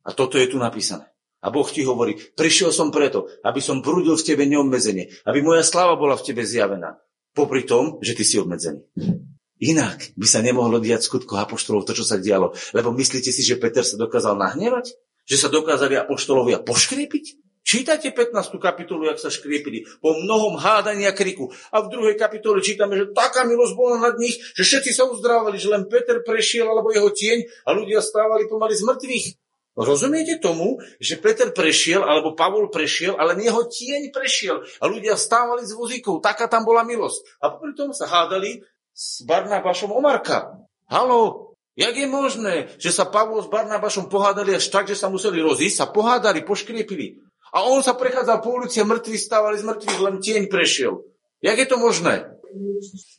A 0.02 0.10
toto 0.18 0.42
je 0.42 0.50
tu 0.50 0.58
napísané. 0.58 1.08
A 1.42 1.50
Boh 1.50 1.66
ti 1.66 1.82
hovorí, 1.82 2.18
prišiel 2.38 2.70
som 2.70 2.94
preto, 2.94 3.26
aby 3.42 3.62
som 3.62 3.82
prúdil 3.82 4.14
v 4.14 4.26
tebe 4.26 4.46
neobmedzenie, 4.46 5.10
aby 5.26 5.42
moja 5.42 5.66
sláva 5.66 5.98
bola 5.98 6.14
v 6.18 6.26
tebe 6.26 6.46
zjavená. 6.46 7.02
Popri 7.34 7.66
tom, 7.66 7.98
že 8.02 8.14
ty 8.14 8.22
si 8.26 8.38
obmedzený. 8.38 8.82
Inak 9.62 10.18
by 10.18 10.26
sa 10.26 10.42
nemohlo 10.42 10.82
diať 10.82 11.06
skutko 11.06 11.38
apoštolov 11.38 11.86
to, 11.86 11.94
čo 11.94 12.02
sa 12.02 12.18
dialo. 12.18 12.54
Lebo 12.74 12.90
myslíte 12.98 13.30
si, 13.30 13.46
že 13.46 13.62
Peter 13.62 13.86
sa 13.86 13.94
dokázal 13.94 14.34
nahnevať? 14.34 14.98
Že 15.32 15.48
sa 15.48 15.48
dokázali 15.48 15.96
apoštolovia 15.96 16.60
poškriepiť? 16.60 17.40
Čítajte 17.64 18.12
15. 18.12 18.60
kapitolu, 18.60 19.08
jak 19.08 19.16
sa 19.16 19.32
škriepili, 19.32 19.88
po 20.04 20.12
mnohom 20.12 20.60
hádaní 20.60 21.08
a 21.08 21.16
kriku. 21.16 21.48
A 21.72 21.80
v 21.80 21.88
druhej 21.88 22.20
kapitole 22.20 22.60
čítame, 22.60 23.00
že 23.00 23.16
taká 23.16 23.48
milosť 23.48 23.74
bola 23.80 23.96
nad 23.96 24.20
nich, 24.20 24.36
že 24.36 24.68
všetci 24.68 24.92
sa 24.92 25.08
uzdrávali, 25.08 25.56
že 25.56 25.72
len 25.72 25.88
Peter 25.88 26.20
prešiel 26.20 26.68
alebo 26.68 26.92
jeho 26.92 27.08
tieň 27.08 27.48
a 27.64 27.72
ľudia 27.72 28.04
stávali 28.04 28.52
pomaly 28.52 28.76
z 28.76 28.84
mŕtvych. 28.84 29.26
Rozumiete 29.72 30.36
tomu, 30.44 30.84
že 31.00 31.16
Peter 31.16 31.48
prešiel, 31.56 32.04
alebo 32.04 32.36
Pavol 32.36 32.68
prešiel, 32.68 33.16
ale 33.16 33.40
jeho 33.40 33.64
tieň 33.72 34.12
prešiel 34.12 34.68
a 34.68 34.84
ľudia 34.84 35.16
stávali 35.16 35.64
z 35.64 35.80
vozíkov. 35.80 36.20
Taká 36.20 36.52
tam 36.52 36.68
bola 36.68 36.84
milosť. 36.84 37.40
A 37.40 37.56
popri 37.56 37.72
tom 37.72 37.96
sa 37.96 38.04
hádali 38.04 38.60
s 38.92 39.24
Barnabášom 39.24 39.96
o 39.96 40.04
Marka. 40.04 40.60
Halo, 40.92 41.51
jak 41.82 41.96
je 41.98 42.06
možné, 42.06 42.56
že 42.78 42.94
sa 42.94 43.10
Pavol 43.10 43.42
s 43.42 43.50
Barnabášom 43.50 44.06
pohádali 44.06 44.54
až 44.54 44.70
tak, 44.70 44.86
že 44.86 44.94
sa 44.94 45.10
museli 45.10 45.42
rozísť, 45.42 45.76
sa 45.82 45.88
pohádali, 45.90 46.46
poškriepili. 46.46 47.18
A 47.52 47.66
on 47.68 47.82
sa 47.82 47.98
prechádzal 47.98 48.40
po 48.40 48.54
ulici 48.56 48.80
a 48.80 48.88
mŕtvi 48.88 49.18
stávali 49.18 49.58
z 49.60 49.68
mŕtvych, 49.68 50.00
len 50.00 50.16
tieň 50.22 50.44
prešiel. 50.48 51.04
Jak 51.42 51.58
je 51.58 51.68
to 51.68 51.82
možné? 51.82 52.38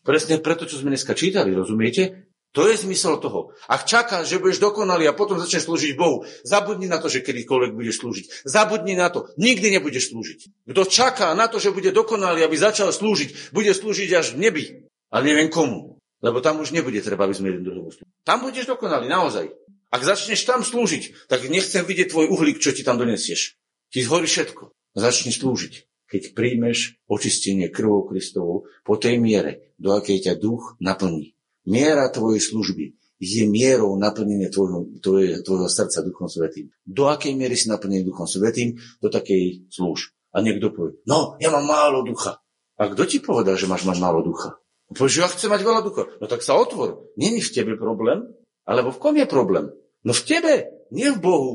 Presne 0.07 0.38
preto, 0.38 0.64
čo 0.64 0.79
sme 0.79 0.94
dneska 0.94 1.12
čítali, 1.18 1.53
rozumiete? 1.53 2.33
To 2.53 2.68
je 2.68 2.77
zmysel 2.77 3.16
toho. 3.16 3.57
Ak 3.64 3.88
čakáš, 3.88 4.29
že 4.29 4.37
budeš 4.37 4.61
dokonalý 4.61 5.09
a 5.09 5.16
potom 5.16 5.40
začneš 5.40 5.64
slúžiť 5.64 5.96
Bohu, 5.96 6.29
zabudni 6.44 6.85
na 6.85 7.01
to, 7.01 7.09
že 7.09 7.25
kedykoľvek 7.25 7.72
budeš 7.72 8.05
slúžiť. 8.05 8.44
Zabudni 8.44 8.92
na 8.92 9.09
to. 9.09 9.33
Nikdy 9.40 9.81
nebudeš 9.81 10.12
slúžiť. 10.12 10.68
Kto 10.68 10.83
čaká 10.85 11.33
na 11.33 11.48
to, 11.48 11.57
že 11.57 11.72
bude 11.72 11.88
dokonalý, 11.96 12.44
aby 12.44 12.57
začal 12.61 12.92
slúžiť, 12.92 13.57
bude 13.57 13.72
slúžiť 13.72 14.11
až 14.12 14.37
v 14.37 14.40
nebi. 14.44 14.64
Ale 15.09 15.33
neviem 15.33 15.48
komu. 15.48 15.92
Lebo 16.23 16.39
tam 16.39 16.63
už 16.63 16.71
nebude 16.71 17.03
treba, 17.03 17.27
aby 17.27 17.35
sme 17.35 17.51
jeden 17.51 17.67
druhého 17.67 17.91
slúžili. 17.91 18.15
Tam 18.23 18.39
budeš 18.41 18.71
dokonalý, 18.71 19.11
naozaj. 19.11 19.51
Ak 19.93 20.07
začneš 20.07 20.47
tam 20.47 20.63
slúžiť, 20.63 21.29
tak 21.29 21.45
nechcem 21.51 21.83
vidieť 21.83 22.15
tvoj 22.15 22.31
uhlík, 22.31 22.63
čo 22.63 22.71
ti 22.73 22.87
tam 22.87 22.97
donesieš. 22.97 23.59
Ti 23.93 23.99
zhorí 24.01 24.25
všetko. 24.25 24.73
Začni 24.97 25.35
slúžiť. 25.35 26.07
Keď 26.09 26.23
príjmeš 26.33 27.03
očistenie 27.11 27.69
krvou 27.69 28.07
Kristovou 28.07 28.71
po 28.87 28.95
tej 28.97 29.19
miere, 29.21 29.75
do 29.77 29.93
akej 29.93 30.31
ťa 30.31 30.35
duch 30.39 30.79
naplní. 30.81 31.35
Miera 31.67 32.09
tvojej 32.09 32.41
služby 32.41 32.97
je 33.23 33.47
mierou 33.47 33.95
naplnenia 33.95 34.51
tvojho, 34.51 34.99
tvojho, 34.99 35.47
tvojho 35.47 35.69
srdca 35.71 36.03
Duchom 36.03 36.27
Svetým. 36.27 36.75
Do 36.83 37.07
akej 37.07 37.39
miery 37.39 37.55
si 37.55 37.71
naplnený 37.71 38.09
Duchom 38.09 38.27
Svetým, 38.27 38.79
do 38.99 39.09
takej 39.11 39.71
slúž. 39.71 40.11
A 40.33 40.41
niekto 40.43 40.73
povie, 40.73 40.99
no, 41.05 41.37
ja 41.39 41.53
mám 41.53 41.69
málo 41.69 42.03
ducha. 42.03 42.41
A 42.81 42.89
kto 42.89 43.05
ti 43.05 43.21
povedal, 43.21 43.55
že 43.55 43.69
máš 43.69 43.85
mať 43.85 44.01
málo 44.01 44.25
ducha? 44.25 44.59
Povieš, 44.93 45.17
ja 45.19 45.29
chcem 45.29 45.51
mať 45.51 45.63
veľa 45.65 45.81
ducha. 45.83 46.09
No 46.21 46.27
tak 46.29 46.45
sa 46.45 46.57
otvor. 46.57 47.09
Není 47.17 47.41
v 47.41 47.53
tebe 47.53 47.73
problém, 47.81 48.29
alebo 48.69 48.93
v 48.93 49.01
kom 49.01 49.15
je 49.17 49.27
problém? 49.27 49.73
No 50.05 50.13
v 50.13 50.23
tebe, 50.23 50.55
nie 50.93 51.09
v 51.11 51.19
Bohu. 51.19 51.53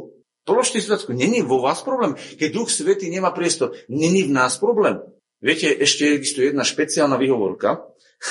Položte 0.47 0.79
si 0.79 0.87
otázku, 0.87 1.11
není 1.11 1.43
vo 1.43 1.59
vás 1.59 1.83
problém. 1.83 2.15
Keď 2.15 2.49
Duch 2.55 2.71
Svetý 2.71 3.11
nemá 3.11 3.35
priestor, 3.35 3.75
není 3.91 4.23
v 4.23 4.31
nás 4.31 4.55
problém. 4.55 5.03
Viete, 5.43 5.69
ešte 5.69 6.07
existuje 6.15 6.55
jedna 6.55 6.63
špeciálna 6.63 7.19
výhovorka, 7.19 7.83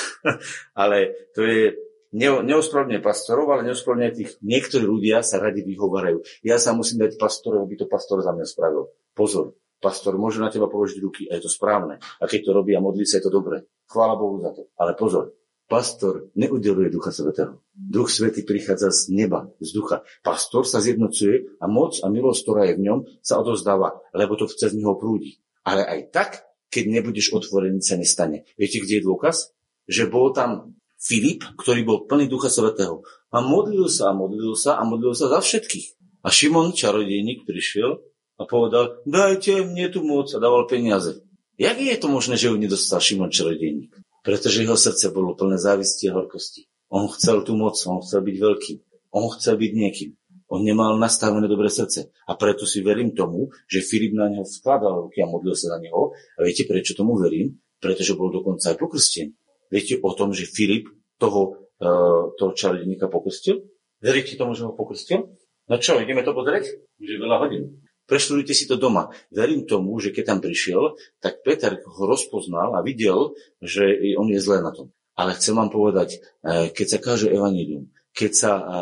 ale 0.81 1.29
to 1.37 1.45
je 1.45 1.77
neospravedlne 2.17 2.99
pastorov, 3.05 3.53
ale 3.53 3.69
neospravedlne 3.69 4.17
tých 4.17 4.31
niektorí 4.41 4.83
ľudia 4.83 5.21
sa 5.21 5.37
radi 5.37 5.61
vyhovárajú. 5.61 6.25
Ja 6.41 6.57
sa 6.57 6.73
musím 6.73 7.05
dať 7.05 7.21
pastorovi, 7.21 7.69
aby 7.69 7.75
to 7.77 7.85
pastor 7.85 8.25
za 8.25 8.33
mňa 8.33 8.45
spravil. 8.49 8.89
Pozor, 9.13 9.53
pastor 9.77 10.17
môže 10.17 10.41
na 10.41 10.49
teba 10.49 10.65
položiť 10.65 10.97
ruky 10.97 11.23
a 11.29 11.37
je 11.37 11.45
to 11.45 11.51
správne. 11.53 12.01
A 12.01 12.23
keď 12.25 12.49
to 12.49 12.51
robí 12.57 12.73
a 12.73 12.81
modlí 12.81 13.05
sa, 13.05 13.21
je 13.21 13.29
to 13.29 13.31
dobré. 13.31 13.61
Chvála 13.87 14.15
Bohu 14.19 14.43
za 14.43 14.51
to. 14.51 14.67
Ale 14.75 14.93
pozor, 14.99 15.33
pastor 15.71 16.31
neudeluje 16.35 16.91
Ducha 16.91 17.11
Svetého. 17.11 17.63
Duch 17.71 18.11
Svetý 18.11 18.43
prichádza 18.43 18.91
z 18.91 19.15
neba, 19.15 19.47
z 19.63 19.71
ducha. 19.71 20.03
Pastor 20.23 20.67
sa 20.67 20.83
zjednocuje 20.83 21.59
a 21.59 21.65
moc 21.71 21.99
a 22.03 22.11
milosť, 22.11 22.39
ktorá 22.43 22.61
je 22.67 22.75
v 22.75 22.83
ňom, 22.83 22.99
sa 23.23 23.39
odozdáva, 23.39 23.99
lebo 24.11 24.35
to 24.35 24.47
chce 24.51 24.75
z 24.75 24.77
neho 24.79 24.99
prúdi. 24.99 25.39
Ale 25.63 25.87
aj 25.87 25.99
tak, 26.11 26.29
keď 26.67 26.83
nebudeš 26.99 27.31
otvorený, 27.31 27.79
sa 27.79 27.95
nestane. 27.95 28.43
Viete, 28.59 28.83
kde 28.83 28.99
je 28.99 29.07
dôkaz? 29.07 29.55
Že 29.87 30.03
bol 30.11 30.35
tam 30.35 30.75
Filip, 30.97 31.45
ktorý 31.61 31.85
bol 31.85 32.09
plný 32.09 32.25
Ducha 32.25 32.49
Svetého. 32.49 33.05
A 33.29 33.39
modlil 33.39 33.85
sa 33.85 34.11
a 34.11 34.17
modlil 34.17 34.57
sa 34.57 34.81
a 34.81 34.83
modlil 34.83 35.13
sa 35.13 35.29
za 35.29 35.39
všetkých. 35.39 35.87
A 36.25 36.33
Šimon, 36.33 36.73
čarodejník, 36.73 37.45
prišiel 37.45 38.01
a 38.35 38.43
povedal, 38.49 39.05
dajte 39.05 39.63
mne 39.63 39.87
tu 39.93 40.01
moc 40.01 40.33
a 40.33 40.41
dával 40.41 40.65
peniaze. 40.65 41.21
Jak 41.57 41.77
je 41.81 41.97
to 41.97 42.07
možné, 42.07 42.37
že 42.37 42.53
ju 42.53 42.55
nedostal 42.57 43.01
Šimon 43.01 43.33
čarodejník? 43.33 43.89
Pretože 44.21 44.61
jeho 44.61 44.77
srdce 44.77 45.09
bolo 45.09 45.33
plné 45.33 45.57
závisti 45.57 46.05
a 46.09 46.15
horkosti. 46.15 46.69
On 46.93 47.09
chcel 47.09 47.41
tú 47.41 47.57
moc, 47.57 47.75
on 47.89 47.99
chcel 47.99 48.21
byť 48.23 48.37
veľký, 48.37 48.73
on 49.11 49.27
chcel 49.33 49.57
byť 49.57 49.71
niekým. 49.73 50.11
On 50.47 50.63
nemal 50.63 50.95
nastavené 50.95 51.49
dobré 51.49 51.67
srdce. 51.67 52.07
A 52.23 52.39
preto 52.39 52.63
si 52.63 52.79
verím 52.79 53.11
tomu, 53.11 53.51
že 53.67 53.83
Filip 53.83 54.15
na 54.15 54.31
neho 54.31 54.47
vkladal 54.47 55.09
ruky 55.09 55.19
a 55.19 55.27
modlil 55.27 55.57
sa 55.57 55.75
za 55.75 55.77
neho. 55.83 56.15
A 56.39 56.47
viete, 56.47 56.63
prečo 56.63 56.95
tomu 56.95 57.19
verím? 57.19 57.59
Pretože 57.83 58.15
bol 58.15 58.31
dokonca 58.31 58.71
aj 58.71 58.79
pokrstený. 58.79 59.35
Viete 59.67 59.99
o 59.99 60.11
tom, 60.15 60.31
že 60.31 60.47
Filip 60.47 60.87
toho, 61.19 61.67
uh, 61.83 62.31
toho 62.39 62.51
čarodejníka 62.55 63.11
pokrstil? 63.11 63.67
Veríte 63.99 64.39
tomu, 64.39 64.55
že 64.55 64.63
ho 64.63 64.71
pokrstil? 64.71 65.35
No 65.67 65.75
čo, 65.83 65.99
ideme 65.99 66.23
to 66.23 66.31
pozrieť? 66.31 66.63
Už 67.03 67.09
je 67.11 67.19
veľa 67.19 67.37
hodín. 67.43 67.83
Preštudujte 68.07 68.55
si 68.55 68.65
to 68.65 68.79
doma. 68.79 69.11
Verím 69.29 69.67
tomu, 69.67 69.99
že 69.99 70.15
keď 70.15 70.23
tam 70.31 70.39
prišiel, 70.39 70.95
tak 71.19 71.43
Peter 71.43 71.75
ho 71.83 72.03
rozpoznal 72.07 72.73
a 72.73 72.79
videl, 72.79 73.35
že 73.59 74.15
on 74.15 74.31
je 74.31 74.39
zle 74.39 74.63
na 74.63 74.71
tom. 74.71 74.95
Ale 75.17 75.35
chcem 75.35 75.57
vám 75.57 75.67
povedať, 75.67 76.17
e, 76.45 76.69
keď 76.71 76.87
sa 76.87 76.97
káže 77.03 77.27
evanílium, 77.27 77.89
keď 78.15 78.31
sa 78.31 78.51
e, 78.53 78.63
e, 78.63 78.81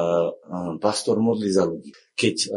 pastor 0.77 1.17
modlí 1.17 1.49
za 1.49 1.65
ľudí, 1.65 1.95
keď 2.13 2.51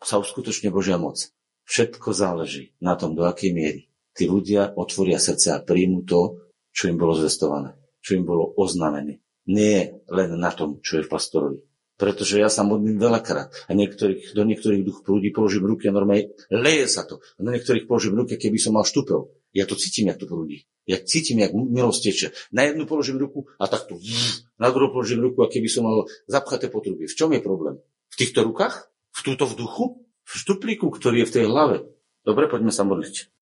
sa 0.00 0.16
uskutočne 0.20 0.72
Božia 0.72 0.96
moc, 1.00 1.16
všetko 1.64 2.12
záleží 2.12 2.76
na 2.80 2.96
tom, 2.96 3.14
do 3.14 3.24
akej 3.24 3.52
miery 3.52 3.90
tí 4.20 4.28
ľudia 4.28 4.76
otvoria 4.76 5.16
srdce 5.16 5.54
a 5.54 5.62
príjmu 5.64 6.04
to, 6.04 6.52
čo 6.74 6.92
im 6.92 7.00
bolo 7.00 7.16
zvestované, 7.16 7.72
čo 8.04 8.20
im 8.20 8.24
bolo 8.26 8.52
oznamené. 8.58 9.24
Nie 9.48 9.96
len 10.12 10.36
na 10.36 10.52
tom, 10.52 10.78
čo 10.84 11.00
je 11.00 11.06
v 11.06 11.10
pastorovi, 11.10 11.58
pretože 12.00 12.40
ja 12.40 12.48
sa 12.48 12.64
modlím 12.64 12.96
veľakrát 12.96 13.52
a 13.68 13.72
niektorých, 13.76 14.32
do 14.32 14.42
niektorých 14.48 14.80
duch 14.80 15.04
prúdi, 15.04 15.28
položím 15.28 15.68
ruky 15.68 15.86
a 15.86 15.92
normálne 15.92 16.32
leje 16.48 16.88
sa 16.88 17.04
to. 17.04 17.20
A 17.36 17.44
do 17.44 17.52
niektorých 17.52 17.84
položím 17.84 18.16
ruky, 18.16 18.40
keby 18.40 18.56
som 18.56 18.72
mal 18.72 18.88
štúpel. 18.88 19.28
Ja 19.52 19.68
to 19.68 19.76
cítim, 19.76 20.08
jak 20.08 20.16
to 20.16 20.24
prúdi. 20.24 20.64
Ja 20.88 20.96
cítim, 20.96 21.44
jak 21.44 21.52
milosť 21.52 22.00
teče. 22.00 22.28
Na 22.56 22.64
jednu 22.64 22.88
položím 22.88 23.20
ruku 23.20 23.46
a 23.60 23.68
takto. 23.68 24.00
Na 24.56 24.72
druhú 24.72 24.96
položím 24.96 25.20
ruku 25.20 25.44
a 25.44 25.52
keby 25.52 25.68
som 25.68 25.84
mal 25.84 26.08
zapchaté 26.24 26.72
potrubie. 26.72 27.04
V 27.04 27.14
čom 27.14 27.30
je 27.36 27.44
problém? 27.44 27.76
V 28.10 28.16
týchto 28.16 28.42
rukách? 28.42 28.88
V 29.12 29.20
túto 29.20 29.44
v 29.44 29.54
duchu? 29.60 29.84
V 30.24 30.32
štuplíku, 30.32 30.88
ktorý 30.88 31.26
je 31.26 31.28
v 31.28 31.34
tej 31.34 31.44
hlave? 31.50 31.76
Dobre, 32.22 32.46
poďme 32.46 32.70
sa 32.70 32.86
modliť. 32.86 33.39